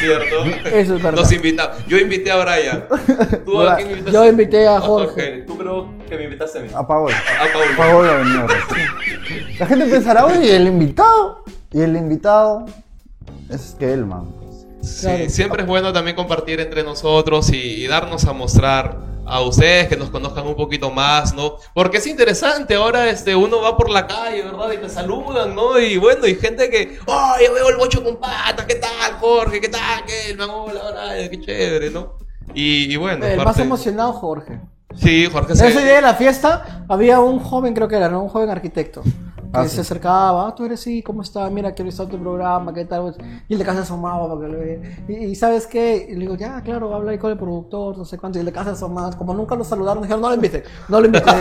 ¿Cierto? 0.00 0.44
Eso 0.66 0.96
es 0.96 1.02
verdad. 1.02 1.20
Nos 1.20 1.32
invita. 1.32 1.72
Yo 1.86 1.98
invité 1.98 2.30
a 2.30 2.44
Brian. 2.44 2.86
¿Tú 3.44 3.60
a 3.60 3.76
quién 3.76 3.90
invitaste? 3.90 4.12
Yo 4.12 4.26
invité 4.26 4.66
a 4.66 4.80
Jorge. 4.80 5.42
ok. 5.42 5.46
Tú 5.46 5.58
creo 5.58 5.88
que 6.08 6.16
me 6.16 6.24
invitaste 6.24 6.58
a 6.58 6.62
mí. 6.62 6.68
A 6.74 6.86
Paola. 6.86 7.16
A 7.16 7.44
venía 8.18 8.46
recién. 8.46 9.58
La 9.58 9.66
gente 9.66 9.86
pensará, 9.86 10.26
oye, 10.26 10.56
el 10.56 10.66
invitado. 10.66 11.44
Y 11.72 11.80
el 11.80 11.96
invitado 11.96 12.66
es 13.48 13.76
Kelman. 13.78 14.39
Sí, 14.82 15.06
Claro. 15.06 15.30
siempre 15.30 15.62
es 15.62 15.68
bueno 15.68 15.92
también 15.92 16.16
compartir 16.16 16.60
entre 16.60 16.82
nosotros 16.82 17.50
y, 17.52 17.56
y 17.56 17.86
darnos 17.86 18.24
a 18.24 18.32
mostrar 18.32 18.98
a 19.26 19.40
ustedes 19.42 19.86
que 19.88 19.96
nos 19.96 20.10
conozcan 20.10 20.46
un 20.46 20.56
poquito 20.56 20.90
más, 20.90 21.34
¿no? 21.34 21.56
Porque 21.74 21.98
es 21.98 22.06
interesante, 22.06 22.74
ahora 22.74 23.08
este, 23.10 23.36
uno 23.36 23.60
va 23.60 23.76
por 23.76 23.88
la 23.90 24.06
calle, 24.06 24.42
¿verdad? 24.42 24.72
Y 24.72 24.78
te 24.78 24.88
saludan, 24.88 25.54
¿no? 25.54 25.78
Y 25.78 25.98
bueno, 25.98 26.26
y 26.26 26.34
gente 26.34 26.68
que, 26.68 26.98
oh, 27.06 27.32
yo 27.46 27.52
veo 27.54 27.68
el 27.68 27.76
bocho 27.76 28.02
con 28.02 28.16
patas, 28.16 28.66
¿qué 28.66 28.74
tal, 28.76 29.12
Jorge? 29.20 29.60
¿Qué 29.60 29.68
tal, 29.68 30.04
Kelman? 30.04 30.50
Hola, 30.50 30.80
Brian, 31.12 31.30
qué 31.30 31.40
chévere, 31.40 31.90
¿no? 31.90 32.14
Y, 32.54 32.92
y 32.92 32.96
bueno, 32.96 33.24
El 33.24 33.36
más 33.36 33.44
parte- 33.44 33.62
emocionado, 33.62 34.12
Jorge. 34.14 34.60
Sí, 34.96 35.28
Jorge 35.30 35.54
se... 35.54 35.68
Ese 35.68 35.84
día 35.84 35.94
de 35.96 36.02
la 36.02 36.14
fiesta 36.14 36.84
había 36.88 37.20
un 37.20 37.38
joven, 37.38 37.74
creo 37.74 37.86
que 37.86 37.94
era, 37.94 38.08
¿no? 38.08 38.22
Un 38.24 38.28
joven 38.28 38.50
arquitecto. 38.50 39.02
Que 39.52 39.58
Ah, 39.58 39.64
se 39.64 39.70
sí. 39.76 39.80
acercaba, 39.80 40.46
"Ah, 40.46 40.54
tú 40.54 40.64
eres 40.64 40.78
sí, 40.80 41.02
¿cómo 41.02 41.22
estás? 41.22 41.50
Mira, 41.50 41.72
quiero 41.72 41.88
estar 41.88 42.04
en 42.06 42.12
tu 42.12 42.18
programa, 42.20 42.72
¿qué 42.72 42.84
tal? 42.84 43.16
Y 43.48 43.54
el 43.54 43.58
de 43.58 43.64
casa 43.64 43.78
se 43.78 43.82
asomaba 43.82 44.28
para 44.28 44.40
que 44.46 44.52
lo 44.52 44.58
vea. 44.60 44.78
Y, 45.08 45.12
y 45.26 45.34
¿sabes 45.34 45.66
qué? 45.66 46.06
Y 46.08 46.12
le 46.14 46.20
digo, 46.20 46.36
ya, 46.36 46.60
claro, 46.62 46.94
habla 46.94 47.10
ahí 47.10 47.18
con 47.18 47.32
el 47.32 47.36
productor, 47.36 47.98
no 47.98 48.04
sé 48.04 48.16
cuánto. 48.16 48.38
Y 48.38 48.40
el 48.40 48.46
de 48.46 48.52
casa 48.52 48.66
se 48.66 48.76
asomaba. 48.76 49.10
Como 49.16 49.34
nunca 49.34 49.56
lo 49.56 49.64
saludaron, 49.64 50.02
dijeron, 50.02 50.22
no 50.22 50.28
lo 50.28 50.34
invite, 50.36 50.62
no 50.88 51.00
lo 51.00 51.06
invite. 51.06 51.24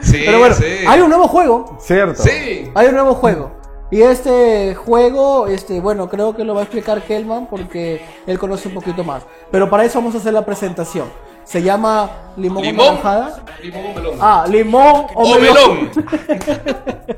Sí, 0.00 0.22
Pero 0.26 0.40
bueno, 0.40 0.54
sí. 0.56 0.64
hay 0.86 1.00
un 1.00 1.08
nuevo 1.08 1.28
juego. 1.28 1.76
Cierto. 1.78 2.20
Sí. 2.20 2.68
Hay 2.74 2.88
un 2.88 2.94
nuevo 2.94 3.14
juego. 3.14 3.52
Y 3.90 4.02
este 4.02 4.74
juego, 4.74 5.46
este, 5.46 5.80
bueno, 5.80 6.08
creo 6.08 6.34
que 6.34 6.44
lo 6.44 6.54
va 6.54 6.60
a 6.60 6.62
explicar 6.64 7.02
Kelman 7.02 7.46
porque 7.46 8.02
él 8.26 8.38
conoce 8.38 8.66
un 8.68 8.74
poquito 8.74 9.04
más. 9.04 9.22
Pero 9.52 9.70
para 9.70 9.84
eso 9.84 10.00
vamos 10.00 10.14
a 10.16 10.18
hacer 10.18 10.32
la 10.32 10.44
presentación. 10.44 11.06
Se 11.44 11.62
llama 11.62 12.10
Limón, 12.36 12.58
o 12.58 12.66
Limón. 12.66 12.86
Naranjada. 12.86 13.44
Limón 13.62 13.84
o 13.86 13.94
melón. 13.94 14.18
Ah, 14.20 14.44
limón 14.48 15.06
o, 15.14 15.22
o 15.22 15.38
melón. 15.38 15.90
melón. 15.90 15.90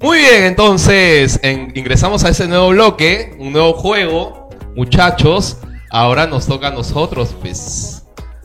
Muy 0.00 0.18
bien, 0.18 0.44
entonces 0.44 1.40
en- 1.42 1.72
ingresamos 1.76 2.24
a 2.24 2.28
ese 2.28 2.46
nuevo 2.46 2.68
bloque, 2.68 3.34
un 3.38 3.52
nuevo 3.52 3.72
juego 3.74 4.48
muchachos, 4.76 5.58
ahora 5.90 6.26
nos 6.26 6.46
toca 6.46 6.68
a 6.68 6.70
nosotros, 6.70 7.34
pues. 7.40 8.04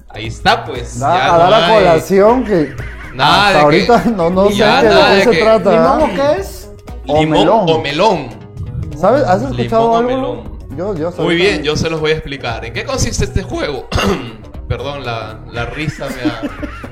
Ahí 0.09 0.27
está, 0.27 0.65
pues. 0.65 0.99
Da, 0.99 1.15
ya 1.15 1.25
a 1.25 1.31
no 1.31 1.37
dar 1.51 1.61
la 1.61 1.73
colación 1.75 2.43
que 2.43 2.75
Nada 3.13 3.47
hasta 3.47 3.57
de 3.57 3.63
ahorita 3.63 4.03
que- 4.03 4.09
no, 4.09 4.29
no 4.31 4.49
sé 4.49 4.63
de 4.63 4.81
qué 4.81 4.87
de 5.15 5.23
se 5.23 5.29
que- 5.31 5.37
trata. 5.41 5.71
¿Limón 5.71 6.01
o 6.11 6.15
qué 6.15 6.39
es? 6.41 6.71
O 7.07 7.19
Limón 7.19 7.29
melón. 7.39 7.65
o 7.69 7.79
melón. 7.79 8.29
¿Sabes? 8.97 9.23
¿Has 9.23 9.41
escuchado 9.43 9.83
Limón 9.83 9.91
o 9.91 9.97
algo? 9.97 10.09
melón. 10.09 10.53
Yo, 10.75 10.95
yo 10.95 11.11
Muy 11.23 11.35
bien, 11.35 11.61
yo 11.61 11.75
se 11.75 11.87
los 11.87 11.99
voy 11.99 12.11
a 12.11 12.13
explicar. 12.15 12.65
¿En 12.65 12.73
qué 12.73 12.83
consiste 12.83 13.25
este 13.25 13.43
juego? 13.43 13.87
Perdón, 14.67 15.05
la, 15.05 15.39
la 15.51 15.65
risa 15.65 16.07
me 16.07 16.21
ha, 16.29 16.41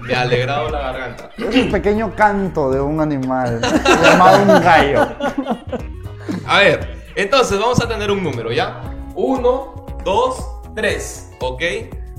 me 0.01 0.13
ha 0.13 0.21
alegrado 0.21 0.69
la 0.69 0.79
garganta. 0.79 1.29
Es 1.37 1.55
un 1.55 1.71
pequeño 1.71 2.15
canto 2.15 2.69
de 2.69 2.81
un 2.81 2.99
animal 2.99 3.61
llamado 4.03 4.41
un 4.43 4.61
gallo. 4.61 5.07
A 6.45 6.59
ver, 6.59 7.01
entonces 7.15 7.59
vamos 7.59 7.81
a 7.81 7.87
tener 7.87 8.11
un 8.11 8.23
número, 8.23 8.51
¿ya? 8.51 8.81
Uno, 9.15 9.85
dos, 10.03 10.45
tres, 10.75 11.31
¿ok? 11.39 11.61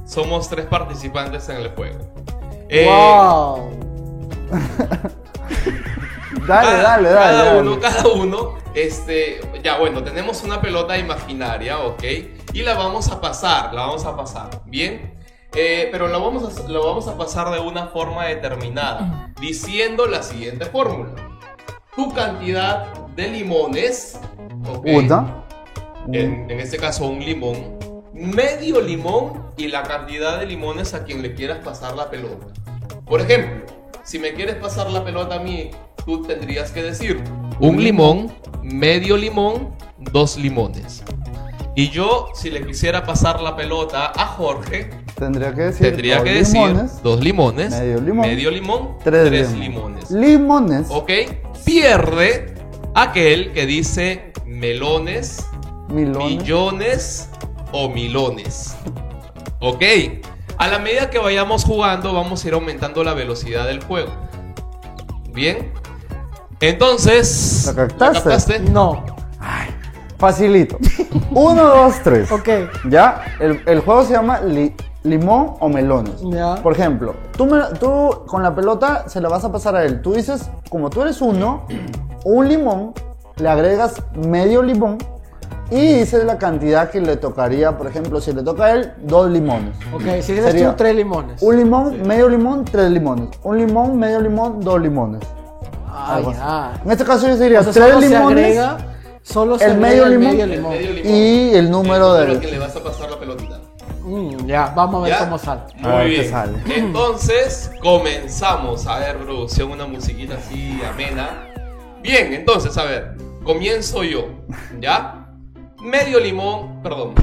Somos 0.07 0.49
tres 0.49 0.67
participantes 0.67 1.49
en 1.49 1.57
el 1.59 1.69
juego. 1.71 1.99
Eh, 2.69 2.87
¡Wow! 2.87 3.71
Dale, 6.47 6.67
cada, 6.71 6.83
dale, 6.83 7.09
dale. 7.11 7.15
Cada 7.15 7.45
dale. 7.45 7.61
uno, 7.61 7.81
cada 7.81 8.09
uno, 8.09 8.55
este, 8.75 9.41
ya 9.63 9.79
bueno, 9.79 10.03
tenemos 10.03 10.43
una 10.43 10.61
pelota 10.61 10.99
imaginaria, 10.99 11.79
¿ok? 11.79 12.03
Y 12.53 12.63
la 12.63 12.75
vamos 12.75 13.09
a 13.11 13.21
pasar, 13.21 13.73
la 13.73 13.83
vamos 13.83 14.05
a 14.05 14.17
pasar, 14.17 14.49
¿bien? 14.67 15.22
Eh, 15.55 15.89
pero 15.93 16.09
lo 16.09 16.21
vamos, 16.21 16.59
a, 16.59 16.69
lo 16.69 16.85
vamos 16.87 17.09
a 17.09 17.17
pasar 17.17 17.51
de 17.51 17.61
una 17.61 17.89
forma 17.89 18.25
determinada, 18.27 19.33
diciendo 19.41 20.07
la 20.07 20.23
siguiente 20.23 20.65
fórmula. 20.67 21.11
Tu 21.95 22.11
cantidad 22.13 22.87
de 23.15 23.29
limones, 23.29 24.19
¿ok? 24.67 24.87
Una. 24.87 25.45
en, 26.11 26.51
en 26.51 26.61
este 26.61 26.79
caso 26.79 27.07
un 27.07 27.21
limón, 27.21 27.79
medio 28.15 28.81
limón 28.81 29.53
y 29.59 29.69
la 29.69 29.83
cantidad 29.83 30.39
de 30.41 30.47
limones 30.47 30.95
a 30.95 31.05
quien 31.05 31.21
le 31.21 31.35
quieras 31.35 31.59
pasar 31.63 31.95
la 31.97 32.09
pelota. 32.09 32.47
Por 33.05 33.21
ejemplo, 33.21 33.67
si 34.05 34.19
me 34.19 34.33
quieres 34.33 34.57
pasar 34.57 34.91
la 34.91 35.05
pelota 35.05 35.35
a 35.35 35.39
mí, 35.39 35.71
tú 36.07 36.23
tendrías 36.23 36.71
que 36.71 36.83
decir 36.83 37.23
un 37.61 37.83
limón, 37.83 38.33
medio 38.63 39.17
limón, 39.17 39.77
dos 39.99 40.37
limones. 40.37 41.05
Y 41.75 41.91
yo, 41.91 42.29
si 42.35 42.51
le 42.51 42.67
quisiera 42.67 43.05
pasar 43.05 43.41
la 43.41 43.55
pelota 43.55 44.13
a 44.15 44.27
Jorge, 44.27 44.91
Tendría 45.23 45.55
que 45.55 45.63
decir. 45.63 45.87
tendría 45.89 46.17
dos 46.17 46.25
que 46.25 46.33
decir 46.35 46.55
limones, 46.61 47.03
dos 47.03 47.21
limones, 47.21 47.71
medio 47.71 48.01
limón, 48.01 48.27
medio 48.27 48.51
limón, 48.51 48.89
tres, 49.05 49.29
tres, 49.29 49.53
limones. 49.53 50.11
limones. 50.11 50.31
Limones. 50.31 50.87
¿Ok? 50.91 51.11
Pierde 51.65 52.55
aquel 52.95 53.53
que 53.53 53.67
dice 53.67 54.33
melones, 54.47 55.47
Milones. 55.89 56.39
millones 56.39 57.29
o 57.73 57.89
milones. 57.89 58.75
¿Ok? 59.61 59.83
A 60.59 60.69
la 60.69 60.79
medida 60.79 61.09
que 61.11 61.19
vayamos 61.19 61.65
jugando, 61.65 62.13
vamos 62.13 62.45
a 62.45 62.49
ir 62.49 62.55
aumentando 62.55 63.03
la 63.05 63.15
velocidad 63.15 63.67
del 63.67 63.83
juego. 63.83 64.11
Bien. 65.33 65.73
Entonces. 66.61 67.65
¿La 67.67 67.87
captaste? 67.87 68.61
No. 68.61 69.05
Facilito. 70.19 70.79
Uno, 71.31 71.65
dos, 71.65 71.95
tres. 72.05 72.31
Ok. 72.31 72.49
Ya, 72.89 73.25
el, 73.41 73.61
el 73.67 73.81
juego 73.81 74.05
se 74.05 74.13
llama 74.13 74.41
li- 74.41 74.73
limón 75.05 75.55
o 75.61 75.69
melones. 75.69 76.15
Ya. 76.23 76.57
Por 76.57 76.73
ejemplo, 76.75 77.15
tú, 77.37 77.47
me- 77.47 77.77
tú 77.81 78.23
con 78.27 78.43
la 78.43 78.55
pelota 78.55 79.05
se 79.09 79.21
la 79.21 79.29
vas 79.29 79.45
a 79.45 79.51
pasar 79.53 79.75
a 79.77 79.85
él. 79.85 80.01
Tú 80.03 80.13
dices, 80.15 80.49
como 80.71 80.91
tú 80.91 81.03
eres 81.03 81.21
uno, 81.21 81.63
un 82.25 82.49
limón, 82.49 82.93
le 83.37 83.49
agregas 83.49 83.95
medio 84.15 84.63
limón 84.63 84.99
y 85.71 85.95
dices 86.01 86.25
la 86.25 86.39
cantidad 86.39 86.91
que 86.91 87.01
le 87.01 87.17
tocaría. 87.17 87.77
Por 87.77 87.87
ejemplo, 87.87 88.21
si 88.21 88.33
le 88.33 88.43
toca 88.43 88.65
a 88.67 88.73
él, 88.75 88.93
dos 89.03 89.31
limones. 89.31 89.75
Ok, 89.93 90.03
si 90.21 90.33
eres 90.33 90.45
Sería 90.45 90.71
tú, 90.71 90.77
tres 90.77 90.95
limones. 90.95 91.43
Un 91.43 91.57
limón, 91.57 92.03
medio 92.07 92.29
limón, 92.29 92.65
tres 92.65 92.91
limones. 92.91 93.29
Un 93.43 93.59
limón, 93.59 93.99
medio 93.99 94.21
limón, 94.21 94.61
dos 94.61 94.81
limones. 94.81 95.23
Ah, 95.95 96.21
ya. 96.33 96.81
En 96.85 96.91
este 96.91 97.05
caso 97.05 97.27
yo 97.29 97.37
diría 97.37 97.61
O 97.61 97.65
sea, 97.65 97.73
tres 97.73 97.95
se 97.95 98.01
limones 98.09 98.59
agrega, 98.59 98.77
solo 99.23 99.59
se 99.59 99.65
el 99.67 99.73
agrega 99.73 99.89
medio 99.89 100.05
el 100.07 100.11
limón. 100.13 100.31
medio 100.33 100.45
El 100.45 100.51
limón. 100.53 100.71
medio 100.73 100.93
limón. 100.93 101.13
y 101.13 101.55
el 101.55 101.71
número 101.71 102.19
El 102.19 102.35
de... 102.35 102.41
que 102.47 102.53
le 102.53 102.59
vas 102.59 102.75
a 102.77 102.83
pasar 102.83 103.11
la 103.11 103.19
pelotita. 103.19 103.61
Mm, 104.05 104.47
ya, 104.47 104.73
vamos 104.75 104.97
a 104.97 105.01
ver 105.05 105.13
¿Ya? 105.13 105.19
cómo 105.21 105.39
sale. 105.39 105.61
A 105.83 105.89
Muy 105.89 106.07
bien. 106.11 106.29
sale. 106.31 106.59
Entonces, 106.67 107.71
comenzamos. 107.81 108.87
A 108.87 108.99
ver, 108.99 109.17
producción, 109.19 109.71
una 109.71 109.87
musiquita 109.87 110.35
así 110.35 110.81
amena. 110.89 111.47
Bien, 112.03 112.33
entonces, 112.33 112.77
a 112.79 112.85
ver, 112.85 113.17
comienzo 113.45 114.03
yo. 114.03 114.27
¿Ya? 114.81 115.27
Medio 115.81 116.19
limón, 116.21 116.83
perdón. 116.83 117.15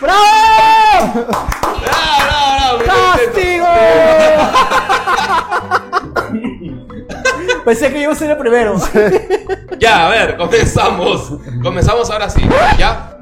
¡Bravo! 0.00 1.12
¡Bravo, 1.12 1.46
bravo, 1.80 2.78
bravo! 2.78 3.12
¡Castigo! 3.16 3.64
Pensé 7.64 7.92
que 7.92 8.02
iba 8.02 8.12
a 8.12 8.14
ser 8.14 8.30
el 8.30 8.36
primero. 8.36 8.76
Ya, 9.78 10.06
a 10.06 10.10
ver, 10.10 10.36
comenzamos. 10.36 11.32
Comenzamos 11.62 12.10
ahora 12.10 12.28
sí, 12.28 12.42
¿ya? 12.78 13.13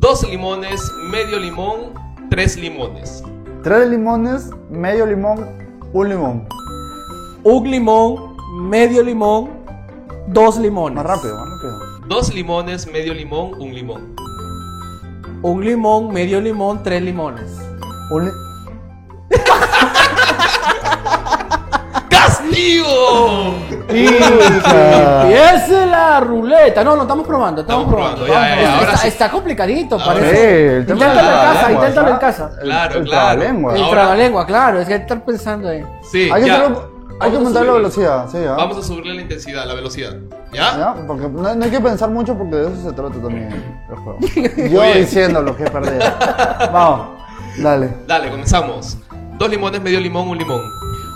Dos 0.00 0.26
limones, 0.28 0.80
medio 1.10 1.38
limón, 1.38 1.92
tres 2.30 2.56
limones. 2.56 3.22
Tres 3.62 3.88
limones, 3.88 4.50
medio 4.70 5.04
limón, 5.04 5.46
un 5.92 6.08
limón. 6.08 6.48
Un 7.44 7.70
limón, 7.70 8.36
medio 8.68 9.02
limón, 9.02 9.50
dos 10.28 10.56
limones. 10.58 10.96
Más 10.96 11.04
rápido, 11.06 11.36
más 11.36 11.48
rápido. 11.50 11.78
Dos 12.06 12.34
limones, 12.34 12.90
medio 12.90 13.12
limón, 13.14 13.52
un 13.60 13.74
limón. 13.74 14.14
Un 15.42 15.64
limón, 15.64 16.12
medio 16.12 16.40
limón, 16.40 16.82
tres 16.82 17.02
limones. 17.02 17.50
Un 18.10 18.24
li- 18.24 18.30
¡Castigo! 22.08 23.54
Ruleta. 26.20 26.84
No, 26.84 26.96
no 26.96 27.02
estamos 27.02 27.26
probando, 27.26 27.60
estamos, 27.62 27.84
Estamos 27.84 28.00
probando, 28.14 28.26
ya, 28.26 28.32
Estamos 28.32 28.48
ya, 28.50 28.56
probando. 28.56 28.76
ahora 28.78 28.92
está, 28.92 28.96
sí. 29.02 29.08
está 29.08 29.30
complicadito, 29.30 29.94
Ahora 30.00 30.14
Sí, 30.14 30.20
parece. 30.20 30.46
de 30.46 30.80
Inténtalo 30.80 31.20
en 31.20 31.24
casa, 31.54 31.72
inténtalo 31.72 32.08
en 32.10 32.16
casa. 32.18 32.50
Claro, 32.60 32.98
el 32.98 33.04
claro. 33.04 33.38
trabalengua. 33.38 33.76
El 33.76 33.90
trabalengua, 33.90 34.46
claro, 34.46 34.80
es 34.80 34.86
que 34.86 34.92
hay 34.94 34.98
que 35.00 35.04
estar 35.04 35.24
pensando 35.24 35.68
ahí. 35.68 35.84
Sí, 36.10 36.30
Hay 36.32 36.42
que, 36.42 36.46
ya. 36.48 36.56
hacerlo- 36.56 36.90
hay 37.22 37.30
que 37.30 37.36
aumentar 37.36 37.66
la 37.66 37.72
velocidad, 37.72 38.26
sí, 38.30 38.38
¿ah? 38.48 38.54
Vamos 38.56 38.78
a 38.78 38.82
subirle 38.82 39.14
la 39.14 39.20
intensidad, 39.22 39.66
la 39.66 39.74
velocidad. 39.74 40.14
¿Ya? 40.52 40.76
¿Ya? 40.78 40.94
Porque 41.06 41.28
no, 41.28 41.54
no 41.54 41.64
hay 41.64 41.70
que 41.70 41.80
pensar 41.80 42.08
mucho 42.10 42.34
porque 42.36 42.56
de 42.56 42.72
eso 42.72 42.88
se 42.90 42.92
trata 42.94 43.12
también 43.20 43.52
el 43.90 43.96
juego. 43.96 44.18
Yo 44.56 44.80
bien. 44.82 44.94
diciendo 44.98 45.42
lo 45.42 45.54
que 45.56 45.64
he 45.64 45.70
perdido. 45.70 46.00
Vamos, 46.72 47.06
dale. 47.58 47.90
Dale, 48.06 48.30
comenzamos. 48.30 48.96
Dos 49.38 49.50
limones, 49.50 49.80
medio 49.82 50.00
limón, 50.00 50.28
un 50.28 50.38
limón. 50.38 50.62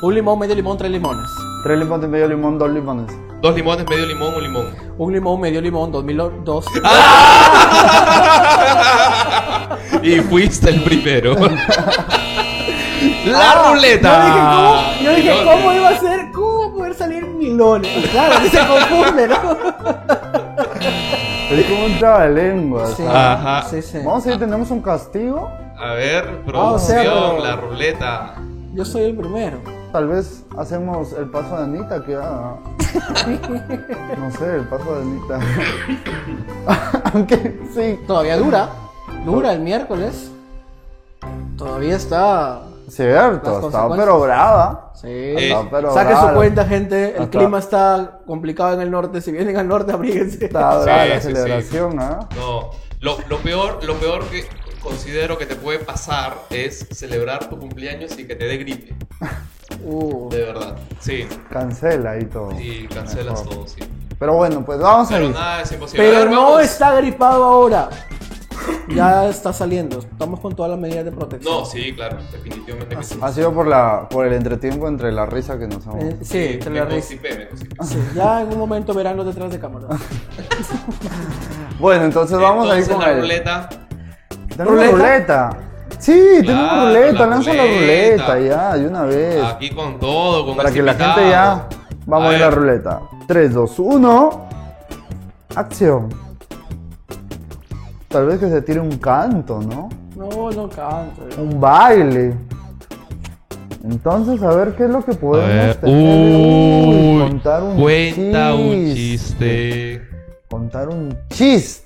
Un 0.02 0.14
limón, 0.14 0.38
medio 0.38 0.54
limón, 0.54 0.76
tres 0.76 0.90
limones. 0.90 1.28
Tres 1.64 1.78
limones, 1.78 2.08
medio 2.10 2.28
limón, 2.28 2.58
dos 2.58 2.70
limones. 2.70 3.10
Dos 3.40 3.54
limones, 3.54 3.88
medio 3.88 4.06
limón, 4.06 4.34
un 4.34 4.42
limón. 4.42 4.66
Un 4.98 5.12
limón, 5.12 5.40
medio 5.40 5.60
limón, 5.60 5.90
dos 5.90 6.04
mil 6.04 6.16
dos. 6.44 6.66
y 10.02 10.20
fuiste 10.20 10.70
el 10.70 10.82
primero. 10.82 11.34
la 13.26 13.50
Ah, 13.50 13.70
ruleta. 13.72 15.00
Yo 15.02 15.14
dije, 15.14 15.30
¿cómo, 15.30 15.40
yo 15.40 15.40
dije. 15.40 15.44
¿cómo 15.44 15.72
iba 15.72 15.88
a 15.88 15.98
ser? 15.98 16.30
¿Cómo 16.32 16.58
va 16.60 16.66
a 16.66 16.72
poder 16.72 16.94
salir 16.94 17.26
milones? 17.26 18.08
Claro, 18.10 18.42
que 18.42 18.50
se 18.50 18.66
confunde, 18.66 19.28
¿no? 19.28 19.34
Es 21.50 21.66
como 21.66 21.84
un 21.86 21.98
trabalengua. 21.98 22.86
Sí, 22.88 23.02
sí, 23.70 23.82
sí. 23.82 23.98
Vamos 24.04 24.26
a 24.26 24.30
ver, 24.30 24.38
tenemos 24.38 24.70
un 24.70 24.80
castigo. 24.82 25.50
A 25.78 25.92
ver, 25.94 26.24
Ah, 26.28 26.32
o 26.40 26.44
producción, 26.46 26.80
sea, 26.86 27.02
pero- 27.02 27.38
la 27.42 27.56
ruleta. 27.56 28.34
Yo 28.74 28.84
soy 28.84 29.04
el 29.04 29.16
primero. 29.16 29.58
Tal 29.94 30.08
vez 30.08 30.42
hacemos 30.58 31.12
el 31.12 31.30
paso 31.30 31.56
de 31.56 31.62
Anita 31.62 32.04
que 32.04 32.16
haga. 32.16 32.56
No 34.18 34.28
sé, 34.32 34.56
el 34.56 34.62
paso 34.64 34.92
de 34.96 35.02
Anita. 35.02 35.40
Aunque 37.14 37.60
sí. 37.72 38.00
Todavía 38.04 38.36
dura. 38.36 38.70
Dura 39.24 39.52
el 39.52 39.60
miércoles. 39.60 40.32
Todavía 41.56 41.94
está. 41.94 42.62
Cierto, 42.88 43.66
está 43.68 43.88
pero 43.96 44.18
brava. 44.18 44.90
Sí. 44.96 45.06
Está 45.08 45.70
pero 45.70 45.94
Saque 45.94 46.08
brava. 46.12 46.28
su 46.30 46.34
cuenta, 46.34 46.64
gente. 46.64 47.10
El 47.16 47.22
Hasta- 47.22 47.38
clima 47.38 47.58
está 47.60 48.18
complicado 48.26 48.74
en 48.74 48.80
el 48.80 48.90
norte. 48.90 49.20
Si 49.20 49.30
vienen 49.30 49.56
al 49.56 49.68
norte, 49.68 49.92
abríguense. 49.92 50.44
Está 50.46 50.78
brava 50.82 51.04
Sí, 51.04 51.08
la 51.08 51.20
sí, 51.20 51.28
sí. 51.28 51.34
celebración, 51.34 52.00
¿ah? 52.00 52.18
No, 52.34 52.70
lo, 52.98 53.16
lo 53.28 53.38
peor, 53.38 53.84
lo 53.84 53.94
peor 53.94 54.24
que 54.24 54.44
considero 54.82 55.38
que 55.38 55.46
te 55.46 55.54
puede 55.54 55.78
pasar 55.78 56.34
es 56.50 56.84
celebrar 56.90 57.48
tu 57.48 57.60
cumpleaños 57.60 58.18
y 58.18 58.26
que 58.26 58.34
te 58.34 58.44
dé 58.46 58.56
gripe. 58.56 58.92
Uh. 59.84 60.28
De 60.30 60.38
verdad. 60.44 60.76
Sí. 61.00 61.26
Cancela 61.50 62.18
y 62.18 62.24
todo. 62.26 62.52
Y 62.60 62.86
cancelas 62.88 63.40
Mejor. 63.42 63.48
todo, 63.56 63.68
sí. 63.68 63.80
Pero 64.18 64.34
bueno, 64.34 64.64
pues 64.64 64.78
vamos 64.78 65.08
a 65.10 65.14
Pero 65.14 65.26
ir. 65.26 65.34
nada 65.34 65.62
es 65.62 65.72
imposible. 65.72 66.06
A 66.06 66.10
Pero 66.10 66.18
ver, 66.24 66.30
no 66.30 66.42
vamos. 66.44 66.62
está 66.62 66.94
gripado 66.96 67.44
ahora. 67.44 67.88
Ya 68.88 69.28
está 69.28 69.52
saliendo. 69.52 69.98
Estamos 69.98 70.40
con 70.40 70.54
todas 70.56 70.70
las 70.70 70.78
medidas 70.80 71.04
de 71.04 71.12
protección. 71.12 71.52
No, 71.54 71.64
sí, 71.66 71.92
claro, 71.94 72.16
definitivamente 72.32 72.96
que 72.96 73.02
sí. 73.02 73.18
Ha 73.20 73.30
sido 73.32 73.52
por, 73.52 73.66
la, 73.66 74.08
por 74.08 74.26
el 74.26 74.32
entretiempo 74.32 74.88
entre 74.88 75.12
la 75.12 75.26
risa 75.26 75.58
que 75.58 75.66
nos 75.66 75.84
hemos. 75.84 76.02
Eh, 76.04 76.16
sí, 76.22 76.38
entre 76.54 76.70
me 76.70 76.78
la 76.78 76.84
risa. 76.86 76.96
constipé, 76.96 77.38
me 77.38 77.48
constipé. 77.48 77.84
Sí, 77.84 77.98
ya 78.14 78.40
en 78.42 78.48
un 78.52 78.58
momento 78.58 78.94
verán 78.94 79.16
los 79.18 79.26
detrás 79.26 79.50
de 79.50 79.58
cámara. 79.58 79.88
Bueno, 81.78 82.04
entonces 82.04 82.38
vamos 82.38 82.70
a 82.70 82.76
ir 82.78 82.82
Entonces, 82.84 82.94
con 82.94 83.04
la 83.04 83.10
el... 83.12 83.20
ruleta. 83.20 83.68
¿Tenemos 84.48 84.72
¿Ruleta? 84.74 84.92
ruleta? 84.96 85.58
Sí, 86.04 86.12
tenemos 86.42 86.68
Claro, 86.68 86.86
ruleta, 86.88 87.18
la 87.20 87.26
lanza 87.26 87.54
la 87.54 87.62
ruleta. 87.64 88.38
ya, 88.40 88.74
de 88.76 88.86
una 88.86 89.02
vez. 89.04 89.42
Aquí 89.42 89.70
con 89.70 89.98
todo, 89.98 90.44
con 90.44 90.54
Para 90.56 90.70
que 90.70 90.82
la 90.82 90.92
gente 90.92 91.30
ya... 91.30 91.66
Vamos 92.04 92.28
a, 92.28 92.36
ir 92.36 92.42
a 92.42 92.50
la 92.50 92.50
ver. 92.50 92.58
ruleta. 92.58 93.00
3, 93.26 93.54
2, 93.54 93.78
1. 93.78 94.46
Acción. 95.56 96.08
Tal 98.08 98.26
vez 98.26 98.38
que 98.38 98.50
se 98.50 98.60
tire 98.60 98.80
un 98.80 98.98
canto, 98.98 99.60
¿no? 99.62 99.88
No, 100.14 100.50
no 100.50 100.68
canto. 100.68 101.22
Un 101.40 101.58
baile. 101.58 102.34
Entonces, 103.82 104.42
a 104.42 104.54
ver 104.54 104.76
qué 104.76 104.84
es 104.84 104.90
lo 104.90 105.02
que 105.02 105.14
podemos 105.14 105.48
ver. 105.48 105.74
tener. 105.76 106.36
Uy, 106.36 107.18
contar 107.30 107.62
un 107.62 107.80
cuenta 107.80 108.54
un 108.54 108.94
chiste. 108.94 110.02
Contar 110.50 110.88
un 110.90 111.16
chiste. 111.30 111.83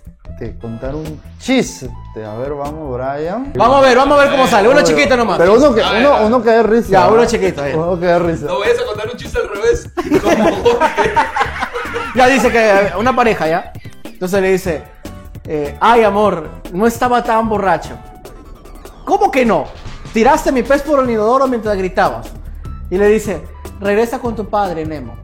Contar 0.60 0.94
un 0.94 1.20
chiste. 1.40 1.90
A 2.24 2.34
ver, 2.36 2.54
vamos, 2.54 2.96
Brian. 2.96 3.52
Vamos 3.56 3.76
a 3.78 3.80
ver, 3.80 3.96
vamos 3.96 4.18
a 4.18 4.22
ver 4.22 4.30
cómo 4.30 4.46
sale. 4.46 4.68
Uno 4.68 4.82
chiquito 4.82 5.16
nomás. 5.16 5.38
Pero 5.38 5.54
uno 5.54 5.74
que, 5.74 5.82
A 5.82 5.90
ver, 5.92 6.00
uno, 6.06 6.14
a 6.14 6.18
ver. 6.18 6.26
uno 6.26 6.42
que 6.42 6.50
dé 6.50 6.62
risa. 6.62 6.88
Ya, 6.90 7.06
¿no? 7.06 7.12
uno 7.14 7.24
chiquito, 7.26 7.62
ahí. 7.62 7.74
Uno 7.74 7.98
que 7.98 8.06
dé 8.06 8.18
risa. 8.20 8.46
No 8.46 8.60
vayas 8.60 8.78
a 8.80 8.84
contar 8.86 9.08
un 9.10 9.16
chiste 9.16 9.38
al 9.38 9.48
revés. 9.48 9.90
Como 10.22 10.56
Jorge. 10.62 11.10
Ya 12.14 12.26
dice 12.28 12.50
que 12.52 12.70
eh, 12.70 12.92
una 12.98 13.14
pareja, 13.16 13.48
¿ya? 13.48 13.72
Entonces 14.04 14.40
le 14.42 14.52
dice, 14.52 14.82
eh, 15.44 15.76
ay 15.80 16.04
amor, 16.04 16.48
no 16.72 16.86
estaba 16.86 17.22
tan 17.24 17.48
borracho. 17.48 17.96
¿Cómo 19.04 19.30
que 19.30 19.44
no? 19.44 19.64
Tiraste 20.12 20.52
mi 20.52 20.62
pez 20.62 20.82
por 20.82 21.02
el 21.02 21.10
inodoro 21.10 21.46
mientras 21.48 21.76
gritabas. 21.76 22.28
Y 22.90 22.96
le 22.96 23.08
dice, 23.08 23.42
regresa 23.80 24.18
con 24.20 24.34
tu 24.36 24.48
padre, 24.48 24.84
Nemo. 24.86 25.16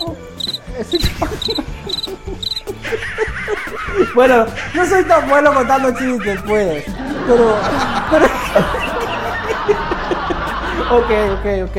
Oh, 0.00 0.14
ese- 0.78 0.98
bueno, 4.14 4.46
no 4.74 4.86
soy 4.86 5.04
tan 5.04 5.28
bueno 5.28 5.52
contando 5.54 5.90
chistes, 5.92 6.40
pues. 6.46 6.84
Pero, 7.26 7.56
pero... 8.10 8.26
ok, 10.90 11.10
ok, 11.38 11.70
ok. 11.70 11.76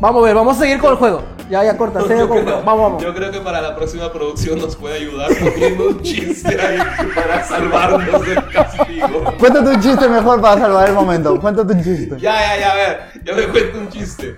Vamos 0.00 0.22
a 0.22 0.26
ver, 0.26 0.34
vamos 0.34 0.56
a 0.56 0.60
seguir 0.60 0.78
con 0.78 0.92
el 0.92 0.96
juego. 0.96 1.22
Ya, 1.50 1.62
ya, 1.64 1.76
corta, 1.76 2.00
con 2.00 2.10
el 2.10 2.16
creo, 2.16 2.28
juego. 2.28 2.62
Vamos, 2.64 2.82
vamos. 2.82 3.02
yo 3.02 3.14
creo 3.14 3.30
que 3.30 3.40
para 3.40 3.60
la 3.60 3.76
próxima 3.76 4.10
producción 4.12 4.58
nos 4.58 4.74
puede 4.74 4.96
ayudar 4.96 5.28
poniendo 5.28 5.88
un 5.88 6.02
chiste 6.02 6.58
ahí 6.60 6.78
para 7.14 7.44
salvarnos 7.44 8.26
del 8.26 8.48
castigo. 8.48 9.24
Cuéntate 9.38 9.68
un 9.68 9.80
chiste 9.80 10.08
mejor 10.08 10.40
para 10.40 10.60
salvar 10.60 10.88
el 10.88 10.94
momento. 10.94 11.38
Cuéntate 11.40 11.74
un 11.74 11.84
chiste. 11.84 12.16
Ya, 12.18 12.40
ya, 12.40 12.58
ya, 12.58 12.72
a 12.72 12.74
ver, 12.74 13.00
yo 13.24 13.36
me 13.36 13.48
cuento 13.48 13.78
un 13.78 13.88
chiste. 13.90 14.36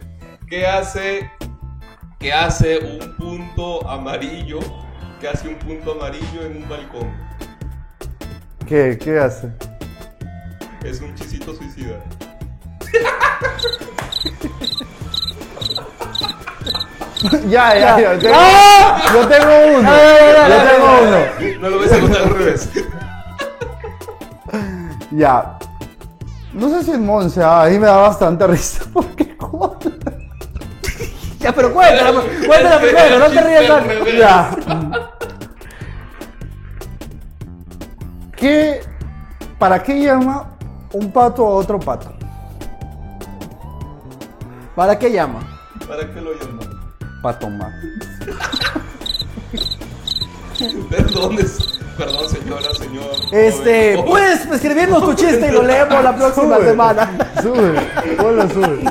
¿Qué 0.48 0.66
hace, 0.66 1.30
qué 2.18 2.32
hace 2.32 2.78
un 2.78 3.14
punto 3.16 3.88
amarillo? 3.88 4.58
¿Qué 5.24 5.30
hace 5.30 5.48
un 5.48 5.54
punto 5.54 5.92
amarillo 5.92 6.44
en 6.44 6.58
un 6.58 6.68
balcón? 6.68 7.10
¿Qué? 8.66 8.98
¿Qué 9.02 9.18
hace? 9.18 9.48
Es 10.84 11.00
un 11.00 11.14
chisito 11.14 11.54
suicida. 11.54 11.96
ya, 17.48 17.74
ya, 17.74 17.98
ya. 17.98 18.18
Tengo, 18.18 18.34
¡Ah! 18.37 19.00
Yo 19.14 19.26
tengo 19.26 19.78
uno. 19.78 19.90
ya, 19.90 20.20
Yo 20.20 20.26
ya, 20.46 20.70
tengo 20.70 20.87
ya, 20.87 21.00
uno. 21.00 21.18
No 21.58 21.70
lo 21.70 21.78
ves 21.78 21.92
a 21.92 22.00
contar 22.00 22.22
al 22.22 22.28
revés. 22.28 22.68
Ya. 25.10 25.58
No 26.52 26.68
sé 26.68 26.84
si 26.84 26.90
el 26.90 27.00
Monse, 27.00 27.42
ah, 27.42 27.62
ahí 27.62 27.78
me 27.78 27.87
da 27.87 27.96
bastante 27.96 28.46
risa. 28.46 28.84
Porque. 28.92 29.34
Ya, 31.44 31.52
pero 31.52 31.74
cuéntalo, 31.74 32.24
cuéntalo 32.46 32.80
primero, 32.80 33.18
no 33.18 33.26
te 33.26 33.40
rías 33.42 33.66
tanto. 33.66 34.06
Ya. 34.06 34.50
¿Qué? 38.44 38.83
¿Para 39.59 39.83
qué 39.83 40.02
llama 40.02 40.54
un 40.92 41.11
pato 41.11 41.46
a 41.46 41.50
otro 41.52 41.78
pato? 41.80 42.12
¿Para 44.76 44.98
qué 44.98 45.11
llama? 45.11 45.40
¿Para 45.88 46.12
qué 46.12 46.20
lo 46.20 46.35
llaman? 46.35 46.68
Para 47.22 47.38
tomar. 47.38 47.72
Perdón, 50.90 51.38
es- 51.38 51.80
perdón 51.96 52.28
señora, 52.28 52.74
señor. 52.74 53.07
Este, 53.33 53.94
joven. 53.96 54.11
puedes 54.11 54.44
escribirnos 54.44 55.02
tu 55.04 55.14
chiste 55.14 55.48
y 55.48 55.50
lo 55.50 55.62
leemos 55.62 56.04
la 56.04 56.14
próxima 56.14 56.57
Sube. 56.57 56.66
semana. 56.68 57.11
Sube, 57.40 57.80
ponlo, 58.18 58.50
sube. 58.50 58.85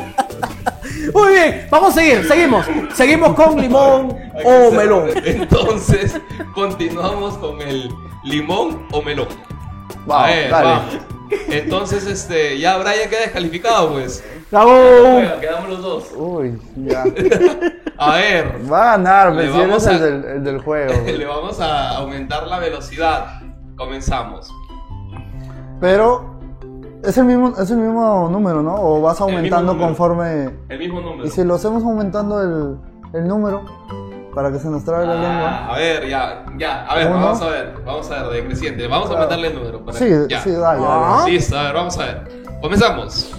Muy 1.14 1.32
bien, 1.32 1.68
vamos 1.70 1.92
a 1.92 1.94
seguir, 2.02 2.28
seguimos. 2.28 2.66
Seguimos 2.96 3.36
con 3.36 3.62
limón 3.62 4.18
o 4.44 4.72
melón. 4.72 5.12
Entonces, 5.24 6.20
continuamos 6.56 7.38
con 7.38 7.62
el 7.62 7.88
limón 8.24 8.88
o 8.92 9.02
melón. 9.02 9.28
Vamos, 10.06 10.24
a 10.24 10.28
ver, 10.28 10.50
dale. 10.52 10.66
vamos. 10.70 10.98
Entonces, 11.50 12.06
este, 12.06 12.60
ya 12.60 12.78
Brian 12.78 13.10
queda 13.10 13.22
descalificado, 13.22 13.94
pues. 13.94 14.24
Bravo. 14.52 14.72
Bueno, 15.14 15.40
quedamos 15.42 15.70
los 15.70 15.82
dos. 15.82 16.12
Uy, 16.16 16.62
ya. 16.76 17.04
A 17.98 18.16
ver, 18.16 18.60
Va 18.72 18.82
a 18.94 18.98
ganar, 18.98 19.34
Le 19.34 19.46
me 19.46 19.52
si 19.52 19.58
eres 19.60 19.68
vamos 19.70 19.88
el 19.88 19.96
a- 19.96 20.00
del, 20.00 20.26
el 20.26 20.44
del 20.44 20.62
juego. 20.62 20.94
le 21.06 21.26
vamos 21.26 21.60
a 21.60 21.98
aumentar 21.98 22.48
la 22.48 22.60
velocidad. 22.60 23.40
Comenzamos. 23.78 24.52
Pero 25.80 26.40
es 27.04 27.18
el 27.18 27.26
mismo, 27.26 27.54
es 27.58 27.70
el 27.72 27.78
mismo 27.78 28.30
número, 28.32 28.62
¿no? 28.62 28.76
O 28.76 29.02
vas 29.02 29.20
aumentando 29.22 29.74
número. 29.74 29.88
conforme. 29.88 30.50
El 30.70 30.80
mismo 30.80 31.02
número. 31.02 31.26
Y 31.26 31.30
si 31.30 31.44
lo 31.44 31.56
hacemos 31.56 31.84
aumentando 31.84 32.42
el, 32.42 32.78
el 33.22 33.28
número 33.28 33.64
para 34.34 34.52
que 34.52 34.60
se 34.60 34.68
nos 34.70 34.84
trabe 34.84 35.06
la 35.06 35.14
Ah, 35.14 35.16
lengua. 35.22 35.74
a 35.74 35.78
ver, 35.78 36.08
ya, 36.10 36.46
ya, 36.58 36.86
a 36.86 36.96
ver, 36.96 37.08
Uno. 37.08 37.20
vamos 37.20 37.42
a 37.42 37.48
ver, 37.50 37.74
vamos 37.86 38.12
a 38.12 38.24
ver, 38.24 38.32
de 38.34 38.46
creciente, 38.48 38.88
vamos 38.88 39.10
a 39.10 39.14
aumentarle 39.14 39.48
el 39.48 39.56
número. 39.56 39.86
para- 39.86 39.98
Sí, 39.98 40.10
ya. 40.30 40.42
sí, 40.42 40.52
dale, 40.52 40.82
Ah. 40.84 41.18
dale. 41.20 41.32
Listo, 41.32 41.58
a 41.58 41.64
ver, 41.64 41.74
vamos 41.74 41.98
a 42.00 42.06
ver. 42.06 42.44
Comenzamos. 42.62 43.34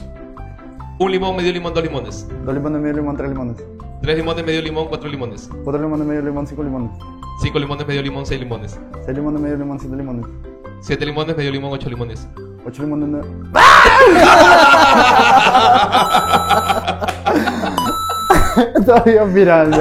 Un 0.98 1.10
limón, 1.10 1.34
medio 1.36 1.52
limón, 1.52 1.74
dos 1.74 1.82
limones. 1.82 2.28
Dos 2.44 2.54
limones, 2.54 2.80
medio 2.80 2.94
limón, 2.96 3.16
tres 3.16 3.28
limones. 3.30 3.56
Tres 4.02 4.16
limones, 4.16 4.44
medio 4.46 4.62
limón, 4.62 4.86
cuatro 4.88 5.08
limones. 5.08 5.48
Cuatro 5.64 5.82
limones, 5.82 6.06
medio 6.06 6.22
limón, 6.22 6.46
cinco 6.46 6.62
limones. 6.62 6.90
Cinco 7.42 7.58
limones, 7.58 7.86
medio 7.86 8.02
limón, 8.02 8.26
seis 8.26 8.38
limones. 8.40 8.78
Seis 9.04 9.16
limones, 9.16 9.40
medio 9.40 9.56
limón, 9.56 9.80
siete 9.80 9.96
limones. 9.96 10.26
Siete 10.80 11.06
limones, 11.06 11.36
medio 11.36 11.50
limón, 11.50 11.72
ocho 11.72 11.88
limones. 11.88 12.28
Ocho 12.66 12.82
limones, 12.82 13.08
nueve. 13.08 13.28
Todavía 18.86 19.24
mirando. 19.24 19.78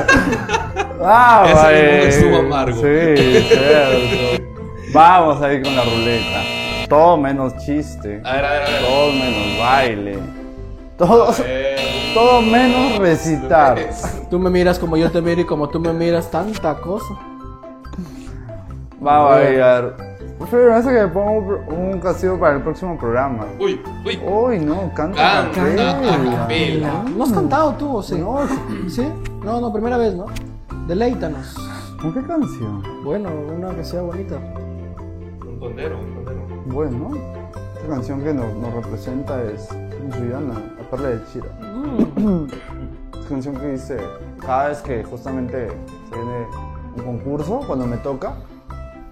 Ah, 1.03 1.43
Ese 1.45 1.55
vale. 1.55 1.91
limón 1.91 2.07
estuvo 2.07 2.37
amargo. 2.37 2.75
Sí, 2.77 3.45
cierto. 3.47 4.43
Vamos 4.93 5.41
a 5.41 5.53
ir 5.53 5.63
con 5.63 5.75
la 5.75 5.83
ruleta. 5.83 6.87
Todo 6.87 7.17
menos 7.17 7.57
chiste. 7.57 8.21
A 8.23 8.33
ver, 8.33 8.45
a 8.45 8.51
ver, 8.51 8.61
a 8.61 8.69
ver. 8.69 8.81
Todo 8.81 9.11
menos 9.11 9.59
baile. 9.59 10.19
Todo, 10.97 11.33
todo 12.13 12.41
menos 12.41 12.99
recitar. 12.99 13.79
Tú 14.29 14.37
me 14.37 14.49
miras 14.49 14.77
como 14.77 14.95
yo 14.95 15.11
te 15.11 15.21
miro 15.21 15.41
y 15.41 15.45
como 15.45 15.67
tú 15.67 15.79
me 15.79 15.91
miras, 15.91 16.29
tanta 16.29 16.75
cosa. 16.75 17.15
Vamos 18.99 19.31
a 19.31 19.35
ver. 19.37 19.93
Prefiero 20.37 20.71
me 20.71 20.75
hace 20.75 20.89
que 20.89 20.99
me 20.99 21.07
ponga 21.07 21.55
un, 21.67 21.99
castigo 21.99 22.39
para 22.39 22.57
el 22.57 22.61
próximo 22.61 22.97
programa. 22.97 23.45
Uy, 23.59 23.81
uy. 24.05 24.19
Uy, 24.25 24.59
no, 24.59 24.93
canta. 24.93 25.49
Canta 25.53 25.91
a 25.91 26.41
capela. 26.41 27.03
¿No 27.15 27.23
has 27.23 27.31
cantado 27.31 27.73
tú 27.73 27.97
o 27.97 28.03
sí? 28.03 28.15
No, 28.15 28.39
¿Sí? 28.87 29.07
No, 29.43 29.59
no, 29.59 29.71
primera 29.73 29.97
vez, 29.97 30.13
¿no? 30.13 30.25
Deleítanos. 30.87 31.55
¿con 32.01 32.13
qué 32.13 32.21
canción? 32.23 32.83
Bueno, 33.05 33.29
una 33.55 33.73
que 33.73 33.85
sea 33.85 34.01
bonita. 34.01 34.35
Un 34.35 35.57
condero, 35.57 35.97
un 35.97 36.13
condero. 36.13 36.41
Bueno, 36.65 37.11
esta 37.75 37.87
canción 37.87 38.21
que 38.21 38.33
nos, 38.33 38.53
nos 38.55 38.73
representa 38.73 39.41
es 39.43 39.69
Rihanna, 40.19 40.53
la 40.77 40.89
perla 40.89 41.09
de 41.09 41.25
Chira. 41.31 41.47
Esta 43.13 43.29
canción 43.29 43.55
que 43.55 43.71
dice, 43.71 43.97
cada 44.41 44.67
vez 44.67 44.81
que 44.81 45.05
justamente 45.05 45.69
se 46.09 46.15
viene 46.15 46.47
un 46.97 47.03
concurso, 47.03 47.61
cuando 47.65 47.87
me 47.87 47.95
toca, 47.97 48.35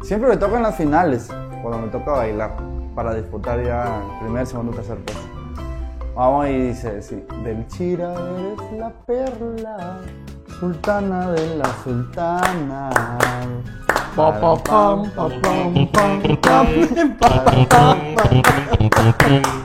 siempre 0.02 0.30
me 0.30 0.36
toca 0.36 0.58
en 0.58 0.64
las 0.64 0.76
finales, 0.76 1.30
cuando 1.62 1.80
me 1.80 1.88
toca 1.88 2.12
bailar, 2.12 2.52
para 2.94 3.14
disputar 3.14 3.64
ya 3.64 4.04
el 4.12 4.26
primer, 4.26 4.46
segundo, 4.46 4.74
tercer 4.74 4.98
puesto. 4.98 5.24
Vamos 6.16 6.50
y 6.50 6.58
dice, 6.68 7.02
sí, 7.02 7.24
del 7.46 7.66
Chira 7.68 8.14
eres 8.14 8.78
la 8.78 8.90
perla, 9.06 10.02
sultana 10.62 11.32
de 11.32 11.56
la 11.58 11.70
sultana. 11.84 12.92
Pa, 14.16 14.32
pa, 14.40 14.56
pam, 14.62 15.10
pa, 15.10 15.28
pam, 15.42 15.90
pam, 15.92 16.22
pam, 16.38 16.68
pa, 17.20 17.30
pa, 17.44 17.66
pam. 17.66 17.98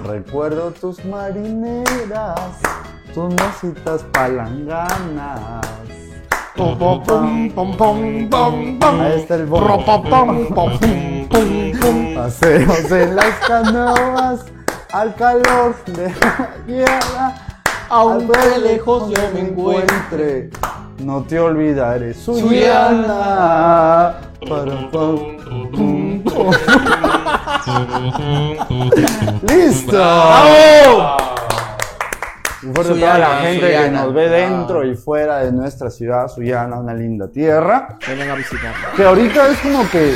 Recuerdo 0.07 0.71
tus 0.71 1.05
marineras, 1.05 2.41
tus 3.13 3.29
mesitas 3.35 4.05
palanganas. 4.05 5.61
Ahí 8.81 9.21
está 9.21 9.35
el. 9.35 9.49
Paseos 12.15 12.91
en 12.91 13.17
las 13.17 13.35
canoas, 13.47 14.47
al 14.93 15.15
calor 15.15 15.77
de 15.85 16.09
la 16.09 16.55
tierra. 16.67 17.35
Aunque 17.89 18.59
lejos 18.63 19.11
yo 19.11 19.21
me 19.35 19.41
encuentre. 19.41 20.51
No 21.01 21.23
te 21.23 21.39
olvidaré, 21.39 22.15
Suyana. 22.15 22.55
¡Listo! 29.49 29.93
¡Bravo! 29.93 31.17
Un 32.63 32.75
fuerte 32.75 32.81
a 32.81 32.95
toda 32.95 32.95
Suyana, 32.95 33.19
la 33.19 33.37
gente 33.41 33.61
que 33.61 33.67
Suyana. 33.77 34.03
nos 34.05 34.15
ve 34.15 34.29
dentro 34.29 34.81
Ah. 34.81 34.87
y 34.87 34.95
fuera 34.97 35.39
de 35.39 35.53
nuestra 35.53 35.91
ciudad, 35.91 36.29
Suyana, 36.29 36.79
una 36.79 36.95
linda 36.95 37.29
tierra. 37.29 37.99
Vengan 38.09 38.31
a 38.31 38.35
visitarla. 38.35 38.93
Que 38.97 39.05
ahorita 39.05 39.49
es 39.51 39.59
como 39.59 39.89
que 39.91 40.15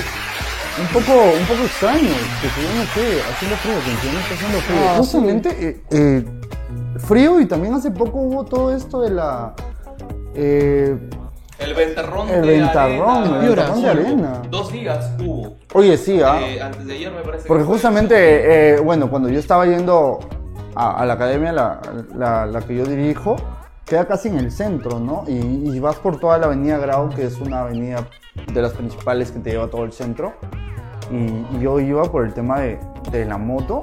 un 0.81 0.87
poco, 0.89 1.13
un 1.13 1.47
poco 1.47 1.63
extraño, 1.65 2.01
que 2.41 2.49
se 2.49 2.63
no 2.63 2.85
sé, 2.95 3.21
haciendo 3.31 3.57
frío, 3.57 3.75
que 3.85 3.91
Suyana 4.01 4.21
está 4.21 4.35
haciendo 4.35 4.59
frío. 4.61 4.79
Ah, 4.89 4.95
Justamente 4.97 5.49
eh, 5.61 5.83
eh, 5.91 6.25
frío 6.99 7.41
y 7.41 7.47
también 7.47 7.75
hace 7.75 7.91
poco 7.91 8.19
hubo 8.19 8.45
todo 8.45 8.75
esto 8.75 9.01
de 9.03 9.11
la... 9.11 9.53
eh, 10.35 10.97
El 11.59 11.75
ventarrón 11.75 12.29
El 12.29 12.43
de 12.43 12.49
ventarrón, 12.59 13.11
arena. 13.25 13.41
el 13.41 13.47
ventarrón 13.49 13.83
de 13.83 13.89
arena. 13.91 14.43
Dos 14.51 14.73
días 14.73 15.13
hubo. 15.25 15.57
oye, 15.75 15.97
sí, 15.97 16.21
¿ah? 16.23 16.41
Eh, 16.43 16.61
antes 16.63 16.87
de 16.87 16.95
ayer 16.95 17.13
me 17.13 17.21
parece. 17.21 17.47
Porque 17.49 17.65
que 17.65 17.69
justamente, 17.69 18.75
eh, 18.77 18.81
bueno, 18.81 19.11
cuando 19.11 19.29
yo 19.29 19.39
estaba 19.39 19.67
yendo 19.67 20.19
a, 20.75 21.01
a 21.03 21.07
la 21.07 21.15
academia, 21.15 21.53
la, 21.53 21.81
la- 22.17 22.47
la 22.47 22.61
que 22.63 22.77
yo 22.77 22.85
dirijo, 22.87 23.37
queda 23.85 24.07
casi 24.07 24.29
en 24.29 24.39
el 24.39 24.51
centro, 24.53 25.01
¿no? 25.01 25.25
Y, 25.27 25.35
y 25.75 25.81
vas 25.81 25.97
por 25.97 26.19
toda 26.21 26.39
la 26.39 26.47
avenida 26.47 26.79
Grau, 26.79 27.09
que 27.11 27.25
es 27.27 27.39
una 27.41 27.63
avenida 27.63 28.07
de 28.53 28.63
las 28.63 28.73
principales 28.73 29.31
que 29.33 29.41
te 29.41 29.51
lleva 29.51 29.65
a 29.65 29.69
todo 29.71 29.85
el 29.85 29.93
centro. 29.93 30.33
Y, 31.11 31.17
y 31.57 31.61
yo 31.61 31.81
iba 31.81 32.05
por 32.05 32.25
el 32.25 32.33
tema 32.33 32.61
de, 32.61 32.79
de 33.11 33.25
la 33.25 33.37
moto 33.37 33.83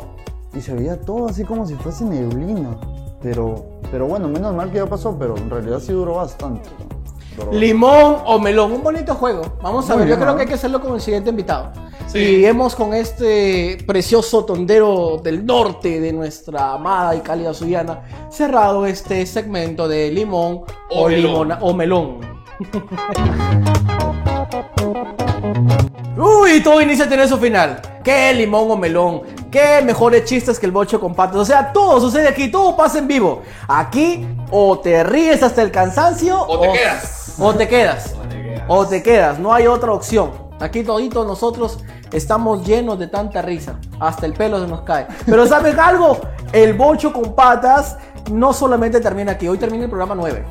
y 0.53 0.61
se 0.61 0.73
veía 0.73 0.99
todo 1.01 1.27
así 1.27 1.43
como 1.43 1.65
si 1.65 1.75
fuese 1.75 2.05
neblina. 2.05 2.77
Pero, 3.21 3.65
pero 3.91 4.05
bueno, 4.07 4.27
menos 4.27 4.53
mal 4.55 4.71
que 4.71 4.77
ya 4.77 4.85
pasó, 4.85 5.17
pero 5.17 5.35
en 5.37 5.49
realidad 5.49 5.79
sí 5.79 5.91
duró 5.91 6.15
bastante. 6.15 6.69
¿no? 6.79 6.97
Duró 7.45 7.51
Limón 7.57 8.17
o 8.25 8.39
melón, 8.39 8.71
un 8.71 8.83
bonito 8.83 9.13
juego. 9.15 9.41
Vamos 9.61 9.89
a 9.89 9.93
Muy 9.93 10.01
ver, 10.03 10.09
yo 10.09 10.15
bien, 10.15 10.19
creo 10.21 10.33
¿ah? 10.33 10.35
que 10.35 10.41
hay 10.43 10.47
que 10.47 10.53
hacerlo 10.55 10.79
con 10.81 10.93
el 10.95 11.01
siguiente 11.01 11.29
invitado. 11.31 11.71
Sí. 12.07 12.19
Y 12.19 12.45
hemos 12.45 12.73
con 12.75 12.93
este 12.93 13.77
precioso 13.85 14.45
tondero 14.45 15.19
del 15.21 15.45
norte 15.45 15.99
de 15.99 16.13
nuestra 16.13 16.73
amada 16.73 17.15
y 17.15 17.19
cálida 17.19 17.53
Suyana 17.53 18.01
cerrado 18.29 18.85
este 18.85 19.25
segmento 19.25 19.87
de 19.89 20.09
limón 20.11 20.61
o, 20.89 21.05
O 21.05 21.09
melón. 21.09 21.49
limona- 21.49 21.57
o 21.61 21.73
melón. 21.73 22.19
Uy, 26.17 26.61
todo 26.63 26.81
inicia 26.81 27.05
a 27.05 27.09
tener 27.09 27.27
su 27.27 27.37
final. 27.37 27.81
¿Qué 28.07 28.33
limón 28.33 28.71
o 28.71 28.77
melón? 28.77 29.23
¿Qué 29.51 29.81
mejores 29.83 30.23
chistes 30.23 30.57
que 30.57 30.65
el 30.65 30.71
bocho 30.71 30.97
con 30.97 31.13
patas? 31.13 31.35
O 31.35 31.43
sea, 31.43 31.73
todo 31.73 31.99
sucede 31.99 32.29
aquí, 32.29 32.49
todo 32.49 32.73
pasa 32.73 32.99
en 32.99 33.07
vivo. 33.09 33.41
Aquí 33.67 34.25
o 34.49 34.79
te 34.79 35.03
ríes 35.03 35.43
hasta 35.43 35.61
el 35.61 35.71
cansancio 35.71 36.41
O 36.41 36.57
te 36.57 36.71
quedas. 36.71 37.35
O 37.37 37.53
te 37.53 37.67
quedas. 37.67 38.15
O 38.15 38.21
te 38.29 38.41
quedas. 38.41 38.63
O 38.69 38.87
te 38.87 39.03
quedas, 39.03 39.39
no 39.39 39.53
hay 39.53 39.67
otra 39.67 39.91
opción. 39.91 40.31
Aquí 40.61 40.85
toditos 40.85 41.27
nosotros 41.27 41.79
estamos 42.13 42.65
llenos 42.65 42.97
de 42.97 43.07
tanta 43.07 43.41
risa. 43.41 43.77
Hasta 43.99 44.25
el 44.25 44.31
pelo 44.31 44.61
se 44.61 44.67
nos 44.67 44.83
cae. 44.83 45.05
Pero 45.25 45.45
¿saben 45.45 45.77
algo? 45.77 46.17
El 46.53 46.75
bocho 46.75 47.11
con 47.11 47.35
patas 47.35 47.97
no 48.31 48.53
solamente 48.53 49.01
termina 49.01 49.33
aquí, 49.33 49.49
hoy 49.49 49.57
termina 49.57 49.83
el 49.83 49.89
programa 49.89 50.15
9. 50.15 50.45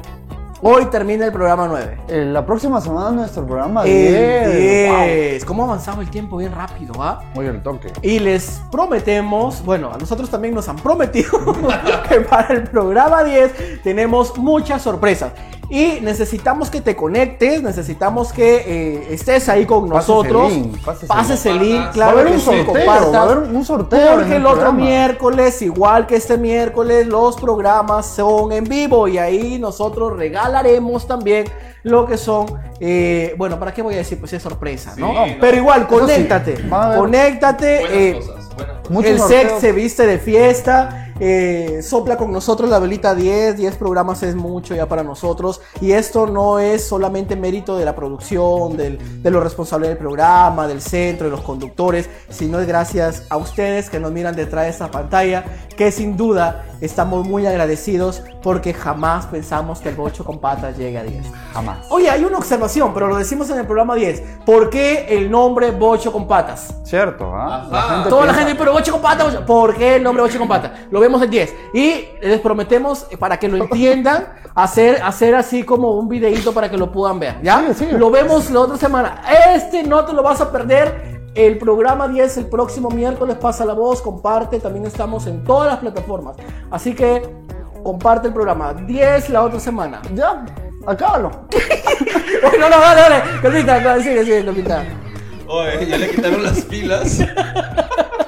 Hoy 0.63 0.87
termina 0.87 1.27
el 1.27 1.33
programa 1.33 1.69
9. 1.69 1.99
Eh, 2.09 2.25
la 2.25 2.47
próxima 2.47 2.81
semana 2.81 3.11
nuestro 3.11 3.45
programa 3.45 3.85
El 3.85 4.49
10. 4.49 4.57
10. 4.57 5.45
¿Cómo 5.45 5.63
ha 5.63 5.67
avanzado 5.67 6.01
el 6.01 6.09
tiempo 6.09 6.39
bien 6.39 6.53
rápido, 6.53 6.95
ah? 6.99 7.21
Wow. 7.35 7.43
Muy 7.43 7.47
el 7.47 7.63
toque. 7.63 7.93
Y 8.01 8.19
les 8.19 8.63
prometemos, 8.71 9.63
bueno, 9.63 9.93
a 9.93 9.99
nosotros 9.99 10.31
también 10.31 10.55
nos 10.55 10.67
han 10.71 10.77
prometido 10.77 11.31
que 12.09 12.21
para 12.23 12.55
el 12.55 12.63
programa 12.65 13.23
10 13.23 13.83
tenemos 13.83 14.39
muchas 14.39 14.81
sorpresas. 14.81 15.33
Y 15.69 16.01
necesitamos 16.01 16.71
que 16.71 16.81
te 16.81 16.97
conectes, 16.97 17.63
necesitamos 17.63 18.33
que 18.33 18.65
eh, 18.67 19.09
estés 19.11 19.49
ahí 19.49 19.67
con 19.67 19.89
nosotros. 19.89 20.53
pases 21.07 21.45
el 21.47 21.59
link, 21.59 21.91
claro 21.93 22.17
Va 22.17 22.21
a 22.21 22.23
haber 22.23 22.35
un 22.35 22.41
sorteo, 22.41 22.87
va 22.87 23.19
a 23.19 23.23
haber 23.23 23.39
un 23.39 23.65
sorteo 23.65 24.15
Porque 24.15 24.37
el 24.37 24.47
el 24.47 24.53
otro 24.53 24.73
miércoles, 24.73 25.61
igual 25.63 26.07
que 26.07 26.17
este 26.17 26.39
miércoles, 26.39 27.07
los 27.07 27.37
programas 27.37 28.07
son 28.07 28.53
en 28.53 28.65
vivo 28.65 29.09
y 29.09 29.19
ahí 29.19 29.59
nosotros 29.59 30.17
regalaremos 30.17 31.07
también 31.07 31.47
lo 31.83 32.07
que 32.07 32.17
son, 32.17 32.47
eh, 32.81 33.35
bueno, 33.37 33.59
¿para 33.59 33.73
qué 33.75 33.83
voy 33.83 33.95
a 33.95 33.99
decir? 33.99 34.19
Pues 34.19 34.33
es 34.33 34.43
sorpresa, 34.43 34.95
¿no? 34.97 35.09
Sí, 35.09 35.15
no. 35.15 35.41
Pero 35.41 35.57
igual, 35.57 35.87
Eso 35.89 35.95
sí, 35.95 36.01
conéctate, 36.01 36.69
conéctate. 36.69 37.79
Buenas 37.81 37.97
eh, 37.97 38.15
cosas, 38.15 38.55
buenas 38.55 38.89
cosas. 38.89 39.05
El 39.05 39.21
sex 39.21 39.61
se 39.61 39.73
viste 39.73 40.07
de 40.07 40.19
fiesta, 40.19 41.06
eh, 41.19 41.81
sopla 41.83 42.17
con 42.17 42.31
nosotros 42.33 42.69
la 42.69 42.79
velita 42.79 43.15
10, 43.15 43.57
10 43.57 43.77
programas 43.77 44.23
es 44.23 44.35
mucho 44.35 44.75
ya 44.75 44.87
para 44.87 45.03
nosotros. 45.03 45.61
Y 45.81 45.93
esto 45.93 46.27
no 46.27 46.59
es 46.59 46.87
solamente 46.87 47.37
mérito 47.37 47.77
de 47.77 47.85
la 47.85 47.95
producción, 47.95 48.77
del- 48.77 49.23
de 49.23 49.31
los 49.31 49.43
responsables 49.43 49.89
del 49.89 49.99
programa, 49.99 50.67
del 50.67 50.81
centro, 50.83 51.27
de 51.27 51.31
los 51.31 51.41
conductores, 51.41 52.09
sino 52.29 52.61
es 52.61 52.67
gracias 52.67 53.25
a 53.31 53.37
ustedes 53.37 53.89
que 53.91 53.99
nos 54.01 54.13
miran 54.13 54.37
detrás 54.37 54.65
de 54.65 54.71
esta 54.71 54.91
pantalla, 54.91 55.45
que 55.77 55.91
sin 55.93 56.17
duda 56.17 56.65
estamos 56.81 57.27
muy 57.27 57.47
agradecidos 57.47 58.23
porque 58.43 58.75
jamás 58.75 59.27
pensamos 59.27 59.81
que 59.81 59.89
el 59.89 59.95
bocho 59.97 60.25
con 60.25 60.39
patas 60.39 60.77
llegue 60.77 60.99
a 60.99 61.03
10. 61.03 61.25
Jamás. 61.53 61.79
Oye, 61.91 62.09
hay 62.11 62.25
una 62.25 62.39
observación, 62.39 62.93
pero 62.95 63.09
lo 63.09 63.17
decimos 63.17 63.49
en 63.51 63.59
el 63.59 63.67
programa 63.67 63.95
10. 63.95 64.23
¿Por 64.45 64.71
qué 64.71 65.07
el 65.09 65.31
nombre 65.31 65.71
bocho 65.73 66.13
con 66.13 66.29
patas? 66.29 66.75
Cierto, 66.85 67.33
¿ah? 67.35 67.67
Ajá. 67.73 68.09
Toda 68.09 68.27
la 68.27 68.33
piensa- 68.33 68.47
gente, 68.47 68.55
pero 68.59 68.73
boche 68.73 68.91
con 68.93 69.01
pata, 69.01 69.25
boche- 69.25 69.41
¿por 69.47 69.75
qué 69.75 69.97
el 69.97 70.03
nombre 70.03 70.23
boche 70.23 70.39
con 70.39 70.47
pata? 70.49 70.75
Lo 70.91 71.01
vemos 71.07 71.23
en 71.23 71.31
10. 71.31 71.55
Y 71.73 72.05
les 72.21 72.41
prometemos, 72.41 73.07
eh, 73.11 73.17
para 73.17 73.39
que 73.39 73.49
lo 73.49 73.57
entiendan, 73.57 74.29
hacer, 74.55 75.03
hacer 75.03 75.35
así 75.35 75.63
como 75.63 75.93
un 75.93 76.09
videito 76.09 76.53
para 76.53 76.71
que 76.71 76.77
lo 76.77 76.93
puedan 76.93 77.19
ver. 77.19 77.37
¿Ya? 77.43 77.65
Lo 77.93 78.11
vemos 78.11 78.51
la 78.51 78.61
otra 78.61 78.77
semana. 78.77 79.23
Este 79.55 79.83
no 79.83 80.05
te 80.05 80.13
lo 80.13 80.23
vas 80.23 80.41
a 80.41 80.51
perder. 80.51 81.17
El 81.35 81.59
programa 81.59 82.09
10 82.09 82.39
el 82.39 82.47
próximo 82.47 82.89
miércoles 82.89 83.37
pasa 83.37 83.67
la 83.67 83.75
voz, 83.75 84.01
comparte, 84.01 84.59
también 84.59 84.87
estamos 84.87 85.27
en 85.27 85.45
todas 85.45 85.71
las 85.71 85.81
plataformas. 85.81 86.37
Así 86.71 86.95
que 86.95 87.23
comparte 87.85 88.29
el 88.29 88.35
programa 88.35 88.73
10 88.73 89.29
la 89.31 89.43
otra 89.43 89.61
semana. 89.61 90.01
Ya, 90.15 90.47
acábalo. 90.87 91.31
no, 92.59 92.69
no, 92.71 92.81
dale, 92.81 93.01
dale. 93.01 93.65
Dale, 93.65 94.03
sigue, 94.03 94.25
sigue, 94.25 94.45
Calvita. 94.47 94.85
Oye, 95.47 95.87
ya 95.87 95.99
le 95.99 96.11
quitaron 96.11 96.43
las 96.43 96.61
pilas. 96.63 97.21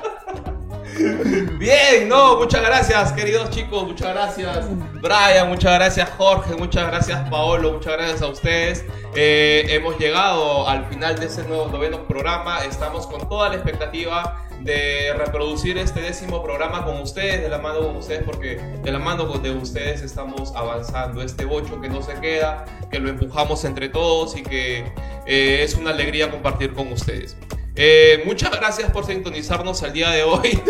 Bien, 1.58 2.08
no, 2.08 2.38
muchas 2.38 2.62
gracias, 2.62 3.12
queridos 3.12 3.50
chicos, 3.50 3.86
muchas 3.86 4.14
gracias, 4.14 4.66
Brian, 5.00 5.48
muchas 5.48 5.74
gracias, 5.74 6.08
Jorge, 6.16 6.54
muchas 6.54 6.86
gracias, 6.86 7.28
Paolo, 7.30 7.72
muchas 7.72 7.94
gracias 7.94 8.22
a 8.22 8.28
ustedes. 8.28 8.84
Eh, 9.14 9.66
hemos 9.70 9.98
llegado 9.98 10.68
al 10.68 10.84
final 10.86 11.18
de 11.18 11.26
ese 11.26 11.44
nuevo 11.44 11.68
noveno 11.68 12.06
programa, 12.06 12.64
estamos 12.64 13.06
con 13.06 13.28
toda 13.28 13.48
la 13.48 13.56
expectativa 13.56 14.44
de 14.60 15.12
reproducir 15.16 15.78
este 15.78 16.00
décimo 16.00 16.42
programa 16.42 16.84
con 16.84 17.00
ustedes, 17.00 17.42
de 17.42 17.48
la 17.48 17.58
mano 17.58 17.80
con 17.80 17.96
ustedes, 17.96 18.22
porque 18.24 18.56
de 18.56 18.90
la 18.90 18.98
mano 18.98 19.24
de 19.38 19.50
ustedes 19.50 20.02
estamos 20.02 20.52
avanzando. 20.54 21.22
Este 21.22 21.44
bocho 21.44 21.80
que 21.80 21.88
no 21.88 22.02
se 22.02 22.14
queda, 22.14 22.64
que 22.90 22.98
lo 22.98 23.08
empujamos 23.08 23.64
entre 23.64 23.88
todos 23.88 24.36
y 24.36 24.42
que 24.42 24.92
eh, 25.26 25.62
es 25.62 25.74
una 25.74 25.90
alegría 25.90 26.30
compartir 26.30 26.74
con 26.74 26.92
ustedes. 26.92 27.36
Eh, 27.80 28.22
muchas 28.26 28.50
gracias 28.50 28.90
por 28.90 29.06
sintonizarnos 29.06 29.84
al 29.84 29.92
día 29.92 30.10
de 30.10 30.24
hoy. 30.24 30.60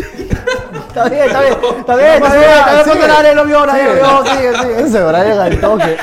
Está 0.88 1.09
bien, 1.09 1.25
está 1.25 1.40
bien, 1.40 1.55
está 1.79 1.97
bien, 1.97 2.23
está 2.23 2.35
bien. 2.35 2.53
Está 2.81 2.94
bien, 2.94 3.09
nadie 3.09 3.35
lo 3.35 3.44
vio, 3.47 3.64
nadie 3.64 3.85
lo 3.85 3.94
vio, 3.94 4.27
sigue, 4.27 4.59
sigue. 4.59 4.81
Ese 4.83 5.03
Brian 5.03 5.38
al 5.38 5.61
toque. 5.61 5.97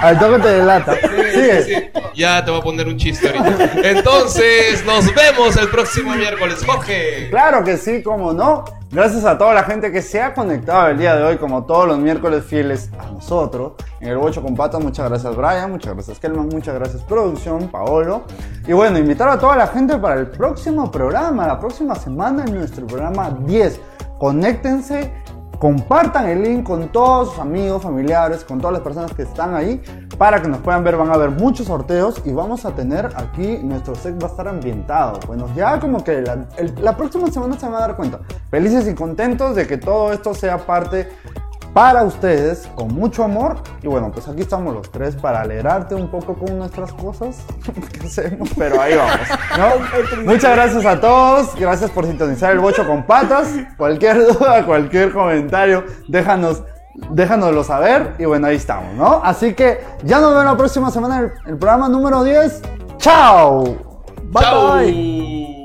Al 0.00 0.18
toque 0.18 0.38
te 0.38 0.48
delata. 0.48 0.94
Sigue. 0.98 1.62
Sí, 1.62 1.74
sí. 1.74 1.90
Ya 2.14 2.42
te 2.42 2.50
voy 2.50 2.60
a 2.60 2.62
poner 2.62 2.86
un 2.86 2.96
chiste 2.96 3.28
ahorita. 3.28 3.72
Entonces, 3.82 4.82
nos 4.86 5.14
vemos 5.14 5.56
el 5.56 5.68
próximo 5.68 6.14
miércoles, 6.14 6.64
Jorge. 6.64 7.28
Claro 7.28 7.62
que 7.62 7.76
sí, 7.76 8.02
cómo 8.02 8.32
no. 8.32 8.64
Gracias 8.92 9.24
a 9.24 9.36
toda 9.36 9.52
la 9.52 9.64
gente 9.64 9.90
que 9.90 10.00
se 10.00 10.22
ha 10.22 10.32
conectado 10.32 10.86
el 10.88 10.98
día 10.98 11.16
de 11.16 11.24
hoy, 11.24 11.38
como 11.38 11.64
todos 11.64 11.88
los 11.88 11.98
miércoles 11.98 12.44
fieles 12.44 12.88
a 12.98 13.10
nosotros. 13.10 13.72
En 14.00 14.08
el 14.08 14.16
Bocho 14.16 14.40
con 14.42 14.54
Patas, 14.54 14.80
muchas 14.80 15.08
gracias 15.08 15.34
Brian, 15.34 15.72
muchas 15.72 15.94
gracias 15.94 16.20
Kelman, 16.20 16.48
muchas 16.48 16.76
gracias 16.76 17.02
producción, 17.02 17.66
Paolo. 17.68 18.22
Y 18.66 18.72
bueno, 18.72 18.96
invitar 18.96 19.28
a 19.28 19.38
toda 19.38 19.56
la 19.56 19.66
gente 19.66 19.98
para 19.98 20.20
el 20.20 20.28
próximo 20.28 20.88
programa, 20.88 21.48
la 21.48 21.58
próxima 21.58 21.96
semana 21.96 22.44
en 22.44 22.54
nuestro 22.54 22.86
programa 22.86 23.36
10. 23.44 23.80
Conéctense, 24.18 25.12
compartan 25.58 26.28
el 26.28 26.42
link 26.42 26.64
con 26.64 26.88
todos 26.88 27.30
sus 27.30 27.38
amigos, 27.38 27.82
familiares, 27.82 28.44
con 28.44 28.60
todas 28.60 28.74
las 28.74 28.82
personas 28.82 29.12
que 29.12 29.22
están 29.22 29.54
ahí, 29.54 29.82
para 30.18 30.40
que 30.40 30.48
nos 30.48 30.58
puedan 30.58 30.84
ver. 30.84 30.96
Van 30.96 31.10
a 31.10 31.14
haber 31.14 31.30
muchos 31.30 31.66
sorteos 31.66 32.22
y 32.24 32.32
vamos 32.32 32.64
a 32.64 32.74
tener 32.74 33.10
aquí, 33.16 33.58
nuestro 33.62 33.94
set 33.94 34.20
va 34.22 34.28
a 34.28 34.30
estar 34.30 34.48
ambientado. 34.48 35.20
Bueno, 35.26 35.48
ya 35.54 35.78
como 35.78 36.02
que 36.02 36.22
la, 36.22 36.46
la 36.80 36.96
próxima 36.96 37.30
semana 37.30 37.58
se 37.58 37.66
van 37.66 37.74
a 37.76 37.80
dar 37.80 37.96
cuenta. 37.96 38.20
Felices 38.50 38.88
y 38.88 38.94
contentos 38.94 39.54
de 39.54 39.66
que 39.66 39.78
todo 39.78 40.12
esto 40.12 40.34
sea 40.34 40.58
parte 40.58 41.08
para 41.76 42.04
ustedes, 42.04 42.66
con 42.74 42.88
mucho 42.88 43.22
amor. 43.22 43.58
Y 43.82 43.86
bueno, 43.86 44.10
pues 44.10 44.26
aquí 44.26 44.40
estamos 44.40 44.72
los 44.72 44.90
tres 44.90 45.14
para 45.14 45.42
alegrarte 45.42 45.94
un 45.94 46.10
poco 46.10 46.32
con 46.32 46.56
nuestras 46.56 46.90
cosas 46.94 47.36
que 47.92 48.06
hacemos, 48.06 48.48
pero 48.56 48.80
ahí 48.80 48.94
vamos. 48.96 49.28
¿no? 49.58 50.22
Muchas 50.24 50.56
gracias 50.56 50.86
a 50.86 50.98
todos, 50.98 51.54
gracias 51.54 51.90
por 51.90 52.06
sintonizar 52.06 52.52
el 52.52 52.60
bocho 52.60 52.86
con 52.86 53.02
patas. 53.02 53.50
Cualquier 53.76 54.26
duda, 54.26 54.64
cualquier 54.64 55.12
comentario, 55.12 55.84
déjanos 56.08 56.62
déjanoslo 57.10 57.62
saber 57.62 58.14
y 58.18 58.24
bueno, 58.24 58.46
ahí 58.46 58.56
estamos, 58.56 58.94
¿no? 58.94 59.20
Así 59.22 59.52
que 59.52 59.84
ya 60.02 60.18
nos 60.18 60.30
vemos 60.30 60.46
la 60.46 60.56
próxima 60.56 60.90
semana 60.90 61.18
en 61.18 61.24
el, 61.24 61.32
el 61.46 61.58
programa 61.58 61.90
número 61.90 62.24
10. 62.24 62.62
¡Chao! 62.96 63.64
Bye 64.30 64.42
Chao. 64.42 64.76
bye. 64.78 65.55